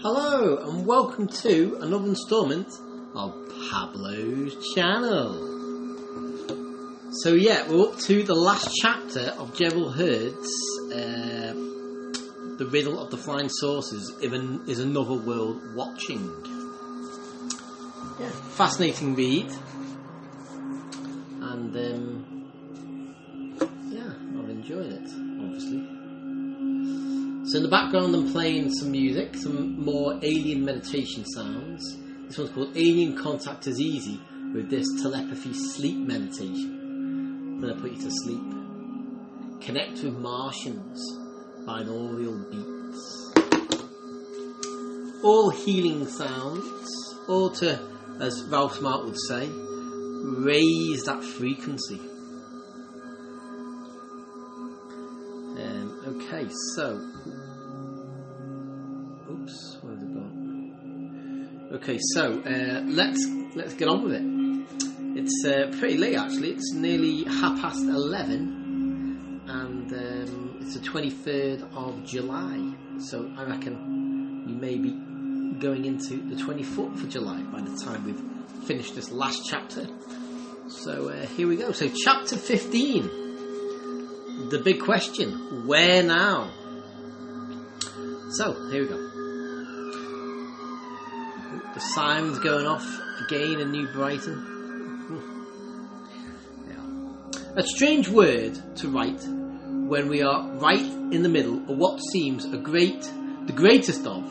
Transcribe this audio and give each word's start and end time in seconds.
Hello 0.00 0.58
and 0.58 0.86
welcome 0.86 1.26
to 1.26 1.76
another 1.80 2.06
instalment 2.06 2.68
of 3.16 3.34
Pablo's 3.68 4.54
channel. 4.72 5.34
So 7.14 7.32
yeah, 7.34 7.68
we're 7.68 7.88
up 7.88 7.98
to 8.02 8.22
the 8.22 8.36
last 8.36 8.70
chapter 8.80 9.32
of 9.38 9.56
Gerald 9.56 9.96
Heard's 9.96 10.52
uh, 10.92 11.52
The 12.58 12.68
Riddle 12.70 13.00
of 13.00 13.10
the 13.10 13.16
Flying 13.16 13.48
Saucers 13.48 14.12
Even 14.22 14.60
is 14.68 14.78
Another 14.78 15.14
World 15.14 15.60
Watching. 15.74 16.30
Yeah, 18.20 18.30
fascinating 18.50 19.16
read. 19.16 19.50
And 21.40 21.76
um, 21.76 22.50
yeah, 23.90 24.12
I've 24.40 24.48
enjoyed 24.48 24.92
it. 24.92 25.27
So 27.48 27.56
in 27.56 27.62
the 27.62 27.70
background, 27.70 28.14
I'm 28.14 28.30
playing 28.30 28.70
some 28.74 28.90
music, 28.90 29.34
some 29.34 29.82
more 29.82 30.20
alien 30.22 30.66
meditation 30.66 31.24
sounds. 31.24 31.96
This 32.26 32.36
one's 32.36 32.50
called 32.50 32.76
Alien 32.76 33.16
Contact 33.16 33.66
is 33.66 33.80
Easy 33.80 34.20
with 34.52 34.68
this 34.68 34.86
telepathy 35.00 35.54
sleep 35.54 35.96
meditation. 35.96 36.78
I'm 37.54 37.60
going 37.62 37.74
to 37.74 37.80
put 37.80 37.92
you 37.92 38.02
to 38.02 38.10
sleep. 38.10 39.62
Connect 39.62 40.02
with 40.02 40.18
Martians, 40.18 41.00
binaural 41.66 42.50
beats. 42.50 43.32
All 45.24 45.48
healing 45.48 46.06
sounds, 46.06 47.16
all 47.30 47.48
to, 47.52 47.80
as 48.20 48.44
Ralph 48.50 48.76
Smart 48.76 49.06
would 49.06 49.18
say, 49.26 49.48
raise 49.48 51.04
that 51.04 51.24
frequency. 51.24 51.98
Um, 55.58 56.02
okay, 56.06 56.46
so 56.76 57.00
Okay, 61.70 61.98
so 62.14 62.40
uh, 62.40 62.80
let's 62.86 63.26
let's 63.54 63.74
get 63.74 63.88
on 63.88 64.02
with 64.02 64.14
it. 64.14 64.22
It's 65.18 65.44
uh, 65.44 65.76
pretty 65.78 65.98
late 65.98 66.16
actually. 66.16 66.52
It's 66.52 66.72
nearly 66.72 67.24
half 67.24 67.60
past 67.60 67.80
eleven, 67.80 69.42
and 69.46 69.92
um, 69.92 70.58
it's 70.62 70.78
the 70.78 70.80
twenty 70.82 71.10
third 71.10 71.62
of 71.74 72.06
July. 72.06 72.72
So 73.00 73.30
I 73.36 73.44
reckon 73.44 74.46
you 74.48 74.54
may 74.54 74.78
be 74.78 74.92
going 75.60 75.84
into 75.84 76.16
the 76.34 76.42
twenty 76.42 76.62
fourth 76.62 77.02
of 77.04 77.10
July 77.10 77.42
by 77.42 77.60
the 77.60 77.76
time 77.84 78.02
we've 78.02 78.64
finished 78.66 78.94
this 78.94 79.10
last 79.10 79.42
chapter. 79.46 79.86
So 80.68 81.10
uh, 81.10 81.26
here 81.26 81.46
we 81.46 81.56
go. 81.56 81.72
So 81.72 81.90
chapter 81.90 82.38
fifteen. 82.38 83.10
The 84.48 84.62
big 84.64 84.80
question: 84.80 85.66
Where 85.66 86.02
now? 86.02 86.50
So 88.30 88.70
here 88.70 88.84
we 88.84 88.88
go. 88.88 89.17
The 91.78 91.84
siren's 91.94 92.40
going 92.40 92.66
off 92.66 92.84
again 93.24 93.60
in 93.60 93.70
New 93.70 93.86
Brighton. 93.92 95.06
Yeah. 96.68 97.54
A 97.54 97.62
strange 97.62 98.08
word 98.08 98.58
to 98.78 98.88
write 98.88 99.22
when 99.22 100.08
we 100.08 100.20
are 100.20 100.48
right 100.54 100.82
in 100.82 101.22
the 101.22 101.28
middle 101.28 101.58
of 101.70 101.78
what 101.78 102.00
seems 102.10 102.46
a 102.46 102.56
great, 102.56 103.02
the 103.46 103.52
greatest 103.52 104.04
of, 104.08 104.24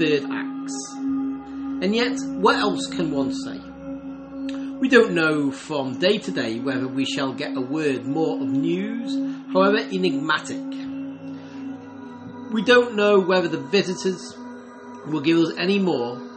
third 0.00 0.24
acts. 0.24 0.74
And 0.96 1.94
yet, 1.94 2.18
what 2.40 2.56
else 2.56 2.88
can 2.88 3.12
one 3.12 3.32
say? 3.32 3.60
We 4.80 4.88
don't 4.88 5.12
know 5.12 5.52
from 5.52 6.00
day 6.00 6.18
to 6.18 6.32
day 6.32 6.58
whether 6.58 6.88
we 6.88 7.04
shall 7.04 7.32
get 7.32 7.56
a 7.56 7.60
word 7.60 8.06
more 8.06 8.42
of 8.42 8.48
news, 8.48 9.14
however 9.52 9.78
enigmatic. 9.78 10.58
We 12.52 12.64
don't 12.64 12.96
know 12.96 13.20
whether 13.20 13.46
the 13.46 13.60
visitors 13.70 14.36
will 15.06 15.20
give 15.20 15.38
us 15.38 15.52
any 15.56 15.78
more 15.78 16.31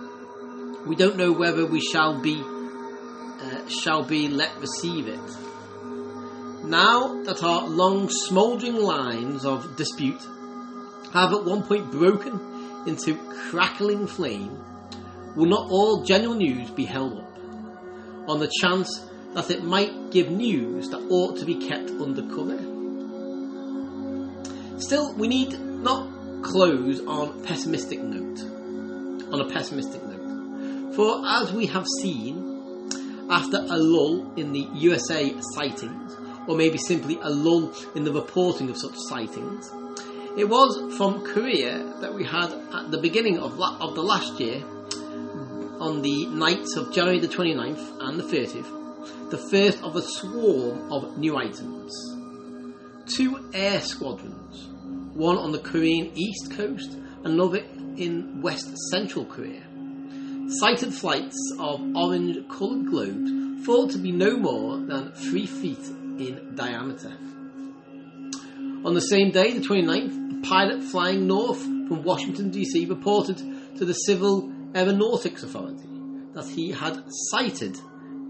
we 0.86 0.96
don't 0.96 1.18
know 1.18 1.32
whether 1.32 1.66
we 1.66 1.82
shall 1.82 2.20
be 2.20 2.42
uh, 2.42 3.68
shall 3.68 4.04
be 4.04 4.28
let 4.28 4.56
receive 4.60 5.08
it. 5.08 5.20
Now 6.64 7.24
that 7.24 7.44
our 7.44 7.68
long 7.68 8.10
smouldering 8.10 8.78
lines 8.78 9.46
of 9.46 9.76
dispute 9.76 10.22
have 11.14 11.34
at 11.34 11.44
one 11.44 11.64
point 11.64 11.92
broken 11.92 12.40
into 12.88 13.16
crackling 13.50 14.08
flame, 14.08 14.64
will 15.36 15.48
not 15.48 15.70
all 15.70 16.04
general 16.04 16.36
news 16.36 16.70
be 16.72 16.86
held 16.86 17.20
up 17.20 17.38
on 18.28 18.40
the 18.40 18.52
chance 18.62 19.06
that 19.34 19.50
it 19.52 19.64
might 19.64 20.12
give 20.12 20.30
news 20.32 20.90
that 20.90 21.00
ought 21.10 21.38
to 21.38 21.46
be 21.46 21.56
kept 21.68 21.90
under 21.92 22.22
cover? 22.24 22.58
Still, 24.80 25.14
we 25.14 25.28
need 25.28 25.60
not 25.60 26.44
close 26.44 27.00
on 27.06 27.44
pessimistic 27.44 28.02
note. 28.02 28.42
On 29.32 29.42
a 29.42 29.50
pessimistic 29.50 30.04
note. 30.04 30.15
For 30.96 31.22
as 31.28 31.52
we 31.52 31.66
have 31.66 31.86
seen, 32.02 33.28
after 33.30 33.58
a 33.58 33.78
lull 33.78 34.34
in 34.38 34.54
the 34.54 34.66
USA 34.76 35.36
sightings, 35.56 36.16
or 36.48 36.56
maybe 36.56 36.78
simply 36.78 37.20
a 37.22 37.30
lull 37.30 37.74
in 37.96 38.06
the 38.06 38.14
reporting 38.14 38.70
of 38.70 38.78
such 38.78 38.96
sightings, 39.10 39.70
it 40.38 40.48
was 40.48 40.96
from 40.96 41.26
Korea 41.26 41.84
that 42.00 42.14
we 42.14 42.24
had 42.24 42.50
at 42.74 42.92
the 42.92 42.98
beginning 42.98 43.40
of, 43.40 43.58
la- 43.58 43.78
of 43.80 43.96
the 43.96 44.04
last 44.04 44.40
year, 44.40 44.64
on 45.82 46.02
the 46.02 46.28
nights 46.28 46.78
of 46.78 46.94
January 46.94 47.20
the 47.20 47.28
29th 47.28 47.98
and 48.00 48.18
the 48.18 48.24
30th, 48.24 49.32
the 49.32 49.38
first 49.38 49.84
of 49.84 49.98
a 49.98 50.02
swarm 50.02 50.94
of 50.94 51.18
new 51.18 51.36
items. 51.36 51.94
Two 53.06 53.50
air 53.54 53.82
squadrons, 53.82 54.68
one 55.14 55.38
on 55.38 55.52
the 55.52 55.60
Korean 55.60 56.12
east 56.16 56.52
coast, 56.52 56.98
another 57.26 57.58
in 57.98 58.42
west 58.42 58.74
central 58.92 59.26
Korea 59.26 59.64
sighted 60.48 60.94
flights 60.94 61.38
of 61.60 61.82
orange 61.96 62.38
coloured 62.50 62.86
globes 62.88 63.66
thought 63.66 63.92
to 63.92 63.98
be 63.98 64.12
no 64.12 64.38
more 64.38 64.78
than 64.78 65.12
three 65.14 65.48
feet 65.48 65.80
in 66.20 66.54
diameter. 66.56 67.12
On 68.86 68.94
the 68.94 69.02
same 69.02 69.32
day, 69.32 69.58
the 69.58 69.66
29th, 69.66 70.40
a 70.40 70.48
pilot 70.48 70.84
flying 70.84 71.26
north 71.26 71.62
from 71.64 72.04
Washington 72.04 72.52
DC 72.52 72.88
reported 72.88 73.38
to 73.78 73.86
the 73.86 73.94
Civil 73.94 74.52
Aeronautics 74.76 75.42
Authority 75.42 75.88
that 76.34 76.48
he 76.48 76.72
had 76.72 77.04
sighted 77.32 77.78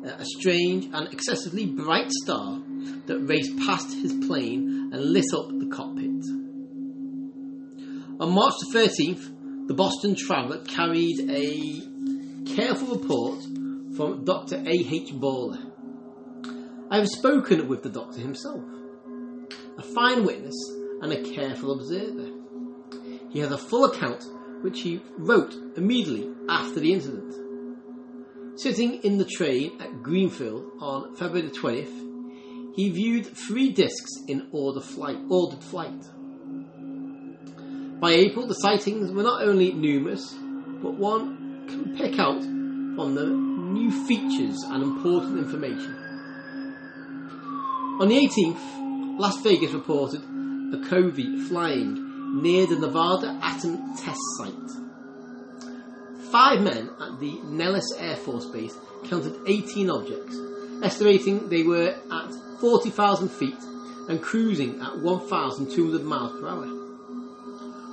uh, 0.06 0.12
a 0.18 0.26
strange 0.26 0.88
and 0.94 1.12
excessively 1.12 1.66
bright 1.66 2.12
star 2.12 2.62
that 3.08 3.20
raced 3.20 3.58
past 3.66 3.94
his 3.94 4.14
plane 4.28 4.92
and 4.94 5.12
lit 5.12 5.26
up 5.34 5.50
the 5.50 5.68
cockpit. 5.68 6.24
On 8.22 8.32
March 8.32 8.54
the 8.62 8.80
13th, 8.80 9.68
the 9.68 9.74
Boston 9.74 10.16
Traveller 10.16 10.64
carried 10.64 11.30
a 11.30 11.95
careful 12.46 12.96
report 12.96 13.44
from 13.96 14.24
Dr. 14.24 14.58
A.H. 14.58 15.14
Baller. 15.14 15.72
I 16.92 16.98
have 16.98 17.08
spoken 17.08 17.68
with 17.68 17.84
the 17.84 17.90
doctor 17.90 18.20
himself, 18.20 18.64
a 19.78 19.82
fine 19.82 20.24
witness 20.24 20.56
and 21.02 21.12
a 21.12 21.24
careful 21.34 21.72
observer. 21.72 22.30
He 23.32 23.40
has 23.40 23.52
a 23.52 23.58
full 23.58 23.86
account 23.86 24.24
which 24.62 24.82
he 24.82 25.02
wrote 25.18 25.54
immediately 25.76 26.30
after 26.48 26.80
the 26.80 26.94
incident. 26.94 27.34
Sitting 28.60 29.04
in 29.04 29.18
the 29.18 29.26
train 29.26 29.82
at 29.82 30.02
Greenfield 30.02 30.72
on 30.80 31.16
February 31.16 31.50
20th, 31.50 32.76
he 32.76 32.90
viewed 32.90 33.26
three 33.26 33.72
discs 33.72 34.12
in 34.28 34.48
order 34.52 34.82
flight, 34.82 35.18
ordered 35.30 35.64
flight. 35.64 36.04
By 38.00 38.12
April, 38.12 38.48
the 38.48 38.54
sightings 38.56 39.12
were 39.12 39.24
not 39.24 39.44
only 39.44 39.74
numerous, 39.74 40.34
but 40.82 40.94
one 40.94 41.45
can 41.68 41.96
pick 41.98 42.20
out 42.20 42.42
on 42.42 43.16
the 43.16 43.26
new 43.26 43.92
features 44.08 44.58
and 44.68 44.84
important 44.84 45.38
information. 45.38 45.96
On 48.00 48.08
the 48.08 48.16
18th, 48.16 49.20
Las 49.20 49.42
Vegas 49.42 49.72
reported 49.72 50.22
a 50.74 50.90
covey 50.90 51.40
flying 51.48 52.42
near 52.42 52.68
the 52.68 52.78
Nevada 52.78 53.40
Atom 53.42 53.96
Test 53.96 54.20
Site. 54.38 54.72
Five 56.32 56.62
men 56.62 56.90
at 57.00 57.20
the 57.20 57.40
Nellis 57.44 57.94
Air 57.98 58.18
Force 58.18 58.46
Base 58.48 58.76
counted 59.06 59.40
18 59.48 59.90
objects, 59.90 60.38
estimating 60.84 61.48
they 61.48 61.64
were 61.64 61.96
at 62.12 62.32
40,000 62.60 63.30
feet 63.30 63.58
and 64.10 64.22
cruising 64.22 64.82
at 64.82 65.00
1,200 65.00 66.04
miles 66.04 66.40
per 66.40 66.48
hour. 66.48 66.66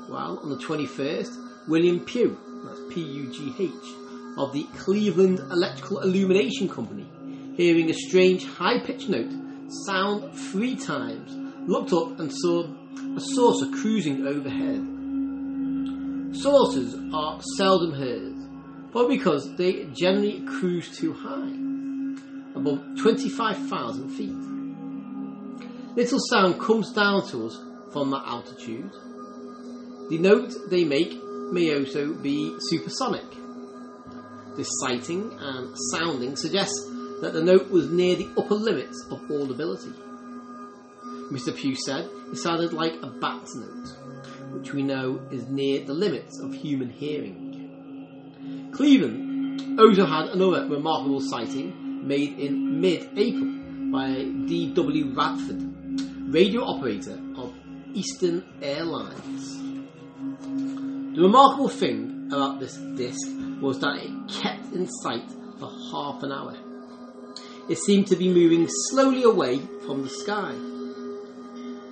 While 0.08 0.40
on 0.42 0.50
the 0.50 0.56
21st, 0.56 1.68
William 1.68 2.00
Pugh 2.00 2.36
that's 2.64 2.80
P-U-G-H, 2.90 3.72
of 4.38 4.52
the 4.52 4.66
Cleveland 4.78 5.38
Electrical 5.38 6.00
Illumination 6.00 6.68
Company, 6.68 7.06
hearing 7.56 7.90
a 7.90 7.94
strange 7.94 8.44
high-pitched 8.46 9.08
note 9.08 9.32
sound 9.86 10.32
three 10.34 10.76
times, 10.76 11.34
looked 11.68 11.92
up 11.92 12.18
and 12.18 12.30
saw 12.32 12.66
a 13.16 13.20
saucer 13.20 13.70
cruising 13.70 14.26
overhead. 14.26 14.80
Saucers 16.36 16.94
are 17.12 17.40
seldom 17.56 17.92
heard, 17.92 18.34
but 18.92 19.08
because 19.08 19.54
they 19.56 19.84
generally 19.92 20.40
cruise 20.40 20.96
too 20.96 21.12
high, 21.12 21.52
above 22.54 22.80
25,000 22.98 24.08
feet. 24.10 24.34
Little 25.96 26.18
sound 26.30 26.58
comes 26.60 26.92
down 26.92 27.26
to 27.28 27.46
us 27.46 27.58
from 27.92 28.10
that 28.10 28.24
altitude. 28.26 28.90
The 30.08 30.18
note 30.18 30.52
they 30.70 30.84
make 30.84 31.12
may 31.52 31.76
also 31.78 32.14
be 32.14 32.56
supersonic. 32.58 33.24
This 34.56 34.68
sighting 34.80 35.36
and 35.38 35.74
sounding 35.92 36.36
suggests 36.36 36.90
that 37.20 37.32
the 37.32 37.42
note 37.42 37.70
was 37.70 37.90
near 37.90 38.16
the 38.16 38.28
upper 38.36 38.54
limits 38.54 39.06
of 39.10 39.30
audibility. 39.30 39.92
Mr. 41.30 41.54
Pugh 41.54 41.76
said 41.76 42.08
it 42.30 42.36
sounded 42.36 42.72
like 42.72 42.94
a 43.02 43.06
bat's 43.06 43.54
note, 43.54 43.88
which 44.52 44.72
we 44.72 44.82
know 44.82 45.20
is 45.30 45.48
near 45.48 45.84
the 45.84 45.94
limits 45.94 46.40
of 46.40 46.52
human 46.52 46.90
hearing. 46.90 48.70
Cleveland 48.74 49.78
also 49.78 50.04
had 50.06 50.28
another 50.28 50.66
remarkable 50.68 51.20
sighting 51.20 52.06
made 52.06 52.38
in 52.38 52.80
mid-April 52.80 53.90
by 53.92 54.24
D.W. 54.46 55.14
Radford, 55.14 56.32
radio 56.32 56.62
operator 56.64 57.18
of 57.36 57.54
Eastern 57.94 58.44
Airlines. 58.62 59.71
The 61.14 61.20
remarkable 61.20 61.68
thing 61.68 62.30
about 62.32 62.58
this 62.58 62.74
disc 62.96 63.28
was 63.60 63.78
that 63.80 63.98
it 63.98 64.10
kept 64.32 64.72
in 64.72 64.88
sight 64.88 65.30
for 65.58 65.70
half 65.92 66.22
an 66.22 66.32
hour. 66.32 66.56
It 67.68 67.76
seemed 67.76 68.06
to 68.06 68.16
be 68.16 68.32
moving 68.32 68.66
slowly 68.88 69.22
away 69.22 69.60
from 69.84 70.02
the 70.02 70.08
sky. 70.08 70.52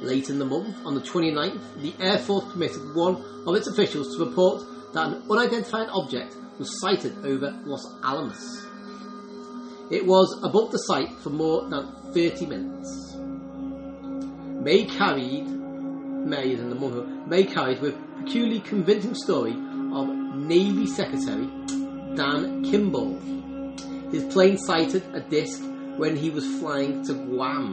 Late 0.01 0.31
in 0.31 0.39
the 0.39 0.47
month, 0.47 0.75
on 0.87 0.95
the 0.95 1.03
29th, 1.03 1.83
the 1.83 1.93
Air 2.01 2.17
Force 2.17 2.51
permitted 2.51 2.95
one 2.95 3.23
of 3.47 3.55
its 3.55 3.69
officials 3.69 4.17
to 4.17 4.25
report 4.25 4.63
that 4.95 5.09
an 5.09 5.23
unidentified 5.31 5.91
object 5.91 6.35
was 6.59 6.81
sighted 6.81 7.13
over 7.23 7.55
Los 7.67 7.87
Alamos. 8.03 8.67
It 9.91 10.07
was 10.07 10.41
above 10.43 10.73
the 10.73 10.79
site 10.79 11.13
for 11.19 11.29
more 11.29 11.69
than 11.69 11.93
30 12.15 12.47
minutes. 12.47 13.17
May 14.65 14.87
carried, 14.87 15.60
May 16.25 16.55
and 16.55 16.71
the 16.71 16.77
mother, 16.77 17.05
May 17.27 17.45
carried 17.45 17.81
with 17.81 17.95
a 17.95 18.23
peculiarly 18.23 18.61
convincing 18.61 19.15
story 19.15 19.53
of 19.53 20.09
Navy 20.37 20.87
Secretary 20.87 21.49
Dan 22.15 22.63
Kimball. 22.65 23.19
His 24.11 24.25
plane 24.25 24.59
sighted 24.59 25.03
a 25.15 25.21
disc 25.21 25.63
when 25.97 26.17
he 26.17 26.31
was 26.31 26.47
flying 26.59 27.05
to 27.05 27.15
Guam. 27.15 27.73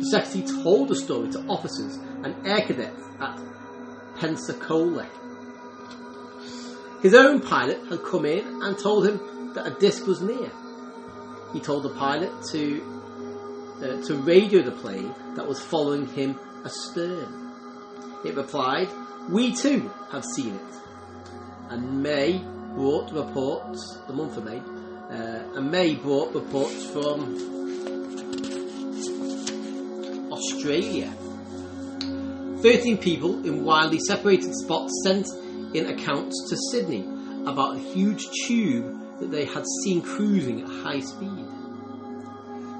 The 0.00 0.06
secretary 0.06 0.62
told 0.62 0.88
the 0.88 0.96
story 0.96 1.30
to 1.32 1.40
officers 1.46 1.96
and 2.24 2.34
air 2.46 2.62
cadets 2.62 3.02
at 3.20 3.38
Pensacola. 4.18 5.06
His 7.02 7.14
own 7.14 7.40
pilot 7.40 7.86
had 7.88 8.02
come 8.02 8.24
in 8.24 8.62
and 8.62 8.78
told 8.78 9.06
him 9.06 9.52
that 9.54 9.66
a 9.66 9.78
disc 9.78 10.06
was 10.06 10.20
near. 10.20 10.50
He 11.52 11.60
told 11.60 11.82
the 11.84 11.90
pilot 11.90 12.30
to 12.52 12.82
uh, 13.82 14.02
to 14.06 14.14
radio 14.16 14.62
the 14.62 14.72
plane 14.72 15.14
that 15.36 15.46
was 15.46 15.60
following 15.60 16.06
him 16.06 16.38
astern. 16.64 17.50
It 18.24 18.36
replied, 18.36 18.88
"We 19.28 19.54
too 19.54 19.90
have 20.10 20.24
seen 20.24 20.54
it." 20.54 20.74
And 21.70 22.02
May 22.02 22.44
brought 22.74 23.12
reports. 23.12 23.98
The 24.06 24.12
month 24.12 24.36
of 24.36 24.44
May, 24.44 24.58
uh, 24.58 25.56
and 25.56 25.70
May 25.70 25.94
brought 25.96 26.34
reports 26.34 26.84
from 26.86 27.36
Australia. 30.32 31.12
13 32.62 32.98
people 32.98 33.44
in 33.46 33.64
widely 33.64 33.98
separated 33.98 34.54
spots 34.54 34.92
sent 35.04 35.26
in 35.74 35.86
accounts 35.86 36.48
to 36.50 36.56
Sydney 36.70 37.06
about 37.46 37.76
a 37.76 37.78
huge 37.78 38.28
tube 38.46 39.18
that 39.18 39.30
they 39.30 39.46
had 39.46 39.64
seen 39.82 40.02
cruising 40.02 40.60
at 40.62 40.68
high 40.68 41.00
speed. 41.00 41.46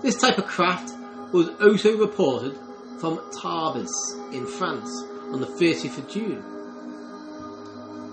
This 0.02 0.20
type 0.20 0.38
of 0.38 0.46
craft 0.46 0.92
was 1.32 1.48
also 1.60 1.96
reported 1.96 2.58
from 3.00 3.18
Tarbes 3.40 3.90
in 4.32 4.46
France 4.46 4.90
on 5.32 5.40
the 5.40 5.46
30th 5.46 5.96
of 5.96 6.08
June. 6.10 6.44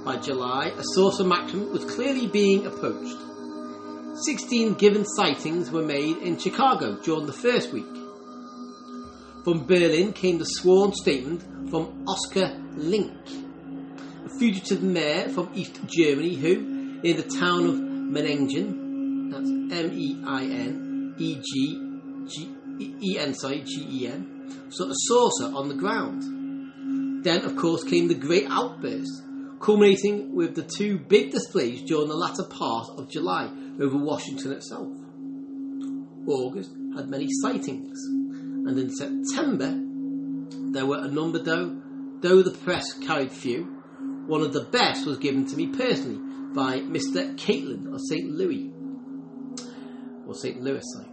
By 0.05 0.15
July, 0.17 0.71
a 0.77 0.83
source 0.93 1.19
of 1.19 1.27
maximum 1.27 1.73
was 1.73 1.83
clearly 1.83 2.27
being 2.27 2.65
approached. 2.65 3.17
16 4.23 4.75
given 4.75 5.03
sightings 5.05 5.69
were 5.71 5.83
made 5.83 6.17
in 6.17 6.39
Chicago 6.39 6.97
during 7.03 7.25
the 7.25 7.33
first 7.33 7.73
week. 7.73 7.85
From 9.43 9.65
Berlin 9.65 10.13
came 10.13 10.37
the 10.37 10.45
sworn 10.45 10.93
statement 10.93 11.43
from 11.69 12.05
Oscar 12.07 12.57
Link, 12.75 13.11
a 14.25 14.29
fugitive 14.39 14.81
mayor 14.81 15.27
from 15.27 15.49
East 15.53 15.81
Germany 15.85 16.35
who, 16.35 17.01
in 17.03 17.17
the 17.17 17.23
town 17.23 17.65
of 17.65 17.75
Meiningen, 17.75 19.31
that's 19.31 19.49
M-E-I-N-E-G-E-N, 19.85 20.13
sorry, 23.33 23.61
G-E-N, 23.61 24.36
saw 24.69 24.85
of 24.85 24.95
saucer 24.95 25.55
on 25.55 25.69
the 25.69 25.75
ground. 25.75 27.23
Then, 27.23 27.43
of 27.43 27.55
course, 27.55 27.83
came 27.83 28.07
the 28.07 28.15
great 28.15 28.45
outburst, 28.49 29.23
culminating 29.59 30.35
with 30.35 30.55
the 30.55 30.63
two 30.63 30.99
big 30.99 31.31
displays 31.31 31.81
during 31.83 32.07
the 32.07 32.15
latter 32.15 32.43
part 32.43 32.87
of 32.97 33.09
July 33.09 33.51
over 33.81 33.97
Washington 33.97 34.53
itself. 34.53 34.87
August 36.27 36.71
had 36.95 37.09
many 37.09 37.27
sightings, 37.41 37.97
and 38.05 38.77
in 38.77 38.89
September 38.89 39.73
there 40.71 40.85
were 40.85 40.99
a 40.99 41.07
number 41.07 41.39
though, 41.39 41.81
though 42.21 42.41
the 42.41 42.51
press 42.51 42.93
carried 42.93 43.31
few. 43.31 43.63
One 44.27 44.41
of 44.41 44.53
the 44.53 44.65
best 44.65 45.05
was 45.05 45.17
given 45.17 45.45
to 45.47 45.55
me 45.55 45.67
personally 45.67 46.19
by 46.53 46.79
Mr. 46.79 47.37
Caitlin 47.37 47.93
of 47.93 48.01
St. 48.09 48.29
Louis, 48.29 48.71
or 50.27 50.35
St. 50.35 50.61
Louis, 50.61 50.83
sorry. 50.93 51.07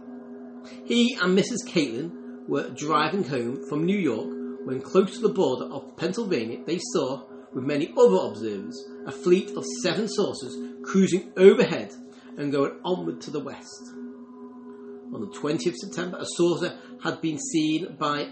He 0.85 1.17
and 1.21 1.37
Mrs. 1.37 1.65
Catlin 1.67 2.24
were 2.47 2.69
driving 2.69 3.23
home 3.23 3.67
from 3.67 3.85
New 3.85 3.97
York 3.97 4.27
when 4.65 4.81
close 4.81 5.15
to 5.15 5.21
the 5.21 5.33
border 5.33 5.65
of 5.65 5.95
Pennsylvania 5.97 6.59
they 6.65 6.79
saw, 6.93 7.23
with 7.53 7.63
many 7.63 7.93
other 7.97 8.17
observers, 8.29 8.83
a 9.05 9.11
fleet 9.11 9.51
of 9.55 9.63
seven 9.81 10.07
saucers 10.07 10.57
cruising 10.83 11.31
overhead 11.37 11.93
and 12.37 12.51
going 12.51 12.79
onward 12.83 13.21
to 13.21 13.31
the 13.31 13.39
west. 13.39 13.91
On 15.13 15.21
the 15.21 15.37
20th 15.39 15.67
of 15.67 15.75
September, 15.75 16.17
a 16.17 16.25
saucer 16.25 16.77
had 17.03 17.21
been 17.21 17.37
seen 17.37 17.95
by 17.97 18.27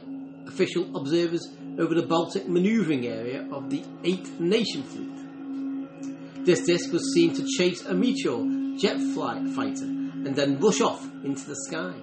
official 0.48 0.96
observers 0.98 1.48
over 1.80 1.96
the 1.96 2.06
Baltic 2.06 2.48
manoeuvring 2.48 3.08
area 3.08 3.48
of 3.52 3.70
the 3.70 3.84
Eighth 4.04 4.40
Nation 4.40 4.84
Fleet. 4.84 6.46
This 6.46 6.66
disc 6.66 6.92
was 6.92 7.14
seen 7.14 7.34
to 7.36 7.48
chase 7.58 7.86
a 7.86 7.94
meteor 7.94 8.78
jet 8.78 9.00
flight 9.14 9.48
fighter 9.56 9.86
and 9.86 10.36
then 10.36 10.60
rush 10.60 10.82
off 10.82 11.04
into 11.24 11.46
the 11.48 11.56
sky. 11.68 11.94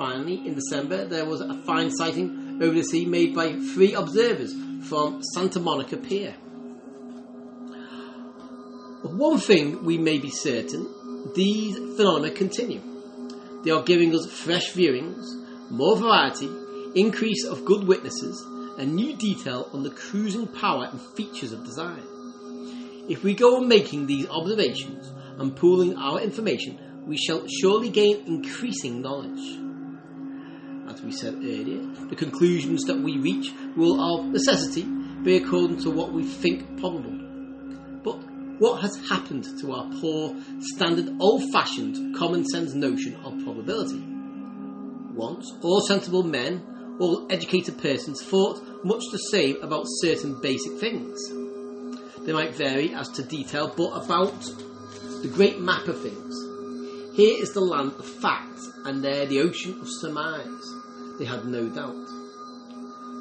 Finally, 0.00 0.48
in 0.48 0.54
December, 0.54 1.04
there 1.04 1.26
was 1.26 1.42
a 1.42 1.62
fine 1.64 1.90
sighting 1.90 2.58
over 2.62 2.72
the 2.72 2.82
sea 2.82 3.04
made 3.04 3.34
by 3.34 3.52
three 3.52 3.92
observers 3.92 4.54
from 4.88 5.22
Santa 5.34 5.60
Monica 5.60 5.98
Pier. 5.98 6.32
One 9.02 9.36
thing 9.36 9.84
we 9.84 9.98
may 9.98 10.16
be 10.16 10.30
certain, 10.30 10.88
these 11.34 11.76
phenomena 11.98 12.30
continue. 12.30 12.80
They 13.62 13.72
are 13.72 13.82
giving 13.82 14.14
us 14.14 14.24
fresh 14.24 14.72
viewings, 14.72 15.22
more 15.68 15.98
variety, 15.98 16.48
increase 16.94 17.44
of 17.44 17.66
good 17.66 17.86
witnesses, 17.86 18.42
and 18.78 18.94
new 18.94 19.14
detail 19.18 19.68
on 19.74 19.82
the 19.82 19.90
cruising 19.90 20.46
power 20.46 20.88
and 20.90 20.98
features 21.14 21.52
of 21.52 21.66
design. 21.66 22.02
If 23.10 23.22
we 23.22 23.34
go 23.34 23.58
on 23.58 23.68
making 23.68 24.06
these 24.06 24.26
observations 24.30 25.12
and 25.38 25.54
pooling 25.54 25.98
our 25.98 26.22
information, 26.22 27.04
we 27.06 27.18
shall 27.18 27.46
surely 27.46 27.90
gain 27.90 28.24
increasing 28.26 29.02
knowledge. 29.02 29.69
As 31.00 31.06
we 31.06 31.12
said 31.12 31.36
earlier, 31.36 31.80
the 32.10 32.14
conclusions 32.14 32.82
that 32.82 33.00
we 33.00 33.16
reach 33.16 33.54
will 33.74 33.98
of 33.98 34.26
necessity 34.26 34.82
be 35.22 35.38
according 35.38 35.78
to 35.78 35.90
what 35.90 36.12
we 36.12 36.24
think 36.24 36.78
probable. 36.78 37.16
But 38.04 38.18
what 38.60 38.82
has 38.82 38.96
happened 39.08 39.46
to 39.62 39.72
our 39.72 39.88
poor, 39.98 40.36
standard, 40.60 41.08
old 41.18 41.50
fashioned, 41.52 42.14
common 42.14 42.44
sense 42.44 42.74
notion 42.74 43.16
of 43.24 43.42
probability? 43.42 44.04
Once, 45.14 45.50
all 45.62 45.80
sensible 45.80 46.22
men, 46.22 46.96
all 47.00 47.26
educated 47.30 47.78
persons 47.78 48.22
thought 48.22 48.84
much 48.84 49.02
the 49.10 49.30
same 49.30 49.56
about 49.62 49.86
certain 50.02 50.38
basic 50.42 50.78
things. 50.80 51.18
They 52.26 52.34
might 52.34 52.54
vary 52.54 52.92
as 52.92 53.08
to 53.12 53.22
detail, 53.22 53.72
but 53.74 54.04
about 54.04 54.38
the 55.22 55.30
great 55.32 55.60
map 55.60 55.88
of 55.88 56.02
things. 56.02 57.16
Here 57.16 57.42
is 57.42 57.54
the 57.54 57.60
land 57.60 57.92
of 57.98 58.04
facts, 58.04 58.70
and 58.84 59.02
there 59.02 59.24
the 59.24 59.40
ocean 59.40 59.80
of 59.80 59.88
surmise. 59.88 60.79
They 61.20 61.26
had 61.26 61.44
no 61.44 61.68
doubt. 61.68 62.08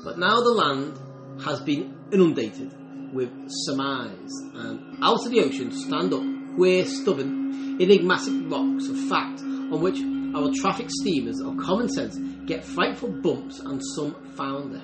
But 0.06 0.18
now 0.18 0.40
the 0.40 0.52
land 0.52 0.98
has 1.44 1.60
been 1.60 1.94
inundated 2.14 2.72
with 3.14 3.30
surmise, 3.50 4.32
and 4.56 5.04
out 5.04 5.26
of 5.26 5.32
the 5.32 5.42
ocean 5.42 5.74
stand 5.74 6.14
up 6.14 6.24
queer, 6.56 6.86
stubborn, 6.86 7.78
enigmatic 7.82 8.34
rocks 8.50 8.88
of 8.88 8.98
fact 9.10 9.42
on 9.42 9.82
which 9.82 10.00
our 10.34 10.50
traffic 10.62 10.88
steamers 10.90 11.42
of 11.42 11.58
common 11.58 11.90
sense 11.90 12.18
get 12.46 12.64
frightful 12.64 13.10
bumps 13.10 13.60
and 13.60 13.82
some 13.96 14.16
founder. 14.38 14.82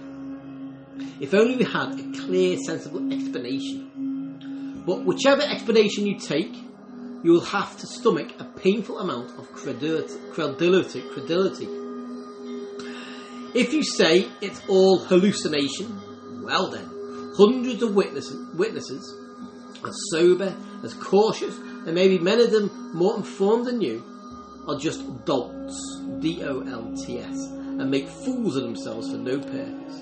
If 1.22 1.34
only 1.34 1.56
we 1.56 1.64
had 1.64 1.98
a 1.98 2.20
clear, 2.20 2.58
sensible 2.58 3.14
explanation. 3.14 4.84
But 4.86 5.06
whichever 5.06 5.42
explanation 5.42 6.06
you 6.06 6.20
take, 6.20 6.54
you 7.24 7.32
will 7.32 7.46
have 7.46 7.78
to 7.78 7.88
stomach 7.88 8.34
a 8.40 8.44
painful 8.44 9.00
amount 9.00 9.40
of 9.40 9.50
credulity, 9.54 10.16
credulity, 10.34 11.02
credulity. 11.14 11.85
If 13.56 13.72
you 13.72 13.84
say 13.84 14.28
it's 14.42 14.62
all 14.68 15.00
hallucination, 15.00 16.44
well 16.44 16.70
then, 16.70 17.34
hundreds 17.38 17.82
of 17.82 17.96
witnesses, 17.96 18.54
witnesses 18.54 19.22
as 19.88 19.96
sober, 20.12 20.54
as 20.84 20.94
cautious, 20.96 21.58
and 21.58 21.94
maybe 21.94 22.20
many 22.20 22.44
of 22.44 22.52
them 22.52 22.92
more 22.94 23.16
informed 23.16 23.66
than 23.66 23.80
you, 23.80 24.04
are 24.68 24.78
just 24.78 25.24
dolts, 25.24 26.02
D 26.20 26.44
O 26.44 26.62
L 26.68 26.94
T 27.06 27.20
S, 27.20 27.38
and 27.48 27.90
make 27.90 28.10
fools 28.10 28.58
of 28.58 28.64
themselves 28.64 29.10
for 29.10 29.18
no 29.18 29.40
purpose. 29.40 30.02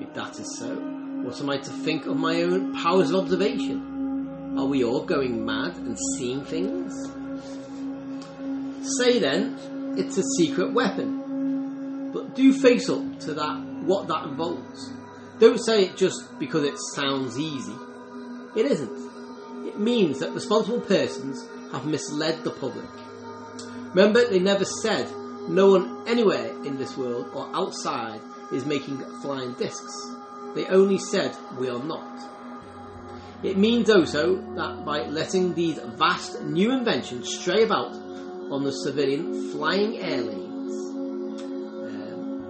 If 0.00 0.12
that 0.14 0.40
is 0.40 0.58
so, 0.58 0.74
what 0.74 1.40
am 1.40 1.50
I 1.50 1.58
to 1.58 1.70
think 1.70 2.06
of 2.06 2.16
my 2.16 2.42
own 2.42 2.74
powers 2.74 3.10
of 3.10 3.20
observation? 3.20 4.56
Are 4.58 4.66
we 4.66 4.82
all 4.82 5.04
going 5.04 5.44
mad 5.44 5.76
and 5.76 5.96
seeing 6.16 6.44
things? 6.44 6.92
Say 8.98 9.20
then, 9.20 9.94
it's 9.96 10.18
a 10.18 10.24
secret 10.38 10.72
weapon, 10.72 11.23
do 12.34 12.52
face 12.52 12.88
up 12.88 13.20
to 13.20 13.34
that 13.34 13.60
what 13.82 14.08
that 14.08 14.24
involves. 14.24 14.92
Don't 15.38 15.58
say 15.58 15.86
it 15.86 15.96
just 15.96 16.38
because 16.38 16.64
it 16.64 16.78
sounds 16.94 17.38
easy. 17.38 17.74
It 18.56 18.66
isn't. 18.66 19.66
It 19.66 19.78
means 19.78 20.20
that 20.20 20.32
responsible 20.32 20.80
persons 20.80 21.46
have 21.72 21.86
misled 21.86 22.44
the 22.44 22.50
public. 22.50 22.88
Remember, 23.94 24.28
they 24.28 24.38
never 24.38 24.64
said 24.64 25.08
no 25.48 25.70
one 25.70 26.08
anywhere 26.08 26.48
in 26.64 26.78
this 26.78 26.96
world 26.96 27.30
or 27.34 27.50
outside 27.54 28.20
is 28.52 28.64
making 28.64 28.98
flying 29.20 29.54
discs. 29.54 29.92
They 30.54 30.66
only 30.66 30.98
said 30.98 31.36
we 31.58 31.68
are 31.68 31.82
not. 31.82 32.20
It 33.42 33.58
means 33.58 33.90
also 33.90 34.36
that 34.54 34.84
by 34.84 35.02
letting 35.02 35.54
these 35.54 35.78
vast 35.78 36.42
new 36.42 36.72
inventions 36.72 37.28
stray 37.38 37.64
about 37.64 37.92
on 37.92 38.64
the 38.64 38.70
civilian 38.70 39.50
flying 39.52 39.98
air 39.98 40.22
lanes, 40.22 40.43
um, 40.43 40.43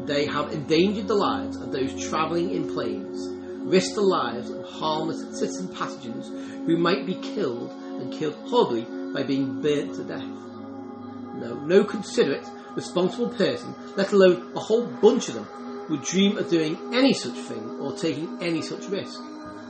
they 0.06 0.26
have 0.26 0.52
endangered 0.52 1.08
the 1.08 1.14
lives 1.14 1.56
of 1.56 1.72
those 1.72 2.08
travelling 2.08 2.50
in 2.50 2.72
planes, 2.72 3.28
risked 3.64 3.94
the 3.94 4.02
lives 4.02 4.50
of 4.50 4.64
harmless 4.66 5.38
citizen 5.38 5.68
passengers 5.68 6.28
who 6.66 6.76
might 6.76 7.06
be 7.06 7.14
killed 7.14 7.70
and 7.70 8.12
killed 8.12 8.34
horribly 8.48 8.84
by 9.12 9.22
being 9.22 9.62
burnt 9.62 9.94
to 9.94 10.04
death. 10.04 10.22
No, 10.22 11.58
no 11.64 11.84
considerate, 11.84 12.46
responsible 12.74 13.30
person, 13.30 13.74
let 13.96 14.12
alone 14.12 14.52
a 14.54 14.60
whole 14.60 14.86
bunch 14.86 15.28
of 15.28 15.34
them, 15.34 15.48
would 15.88 16.02
dream 16.02 16.38
of 16.38 16.48
doing 16.48 16.78
any 16.94 17.12
such 17.12 17.34
thing 17.34 17.78
or 17.80 17.96
taking 17.96 18.38
any 18.42 18.62
such 18.62 18.86
risk. 18.86 19.20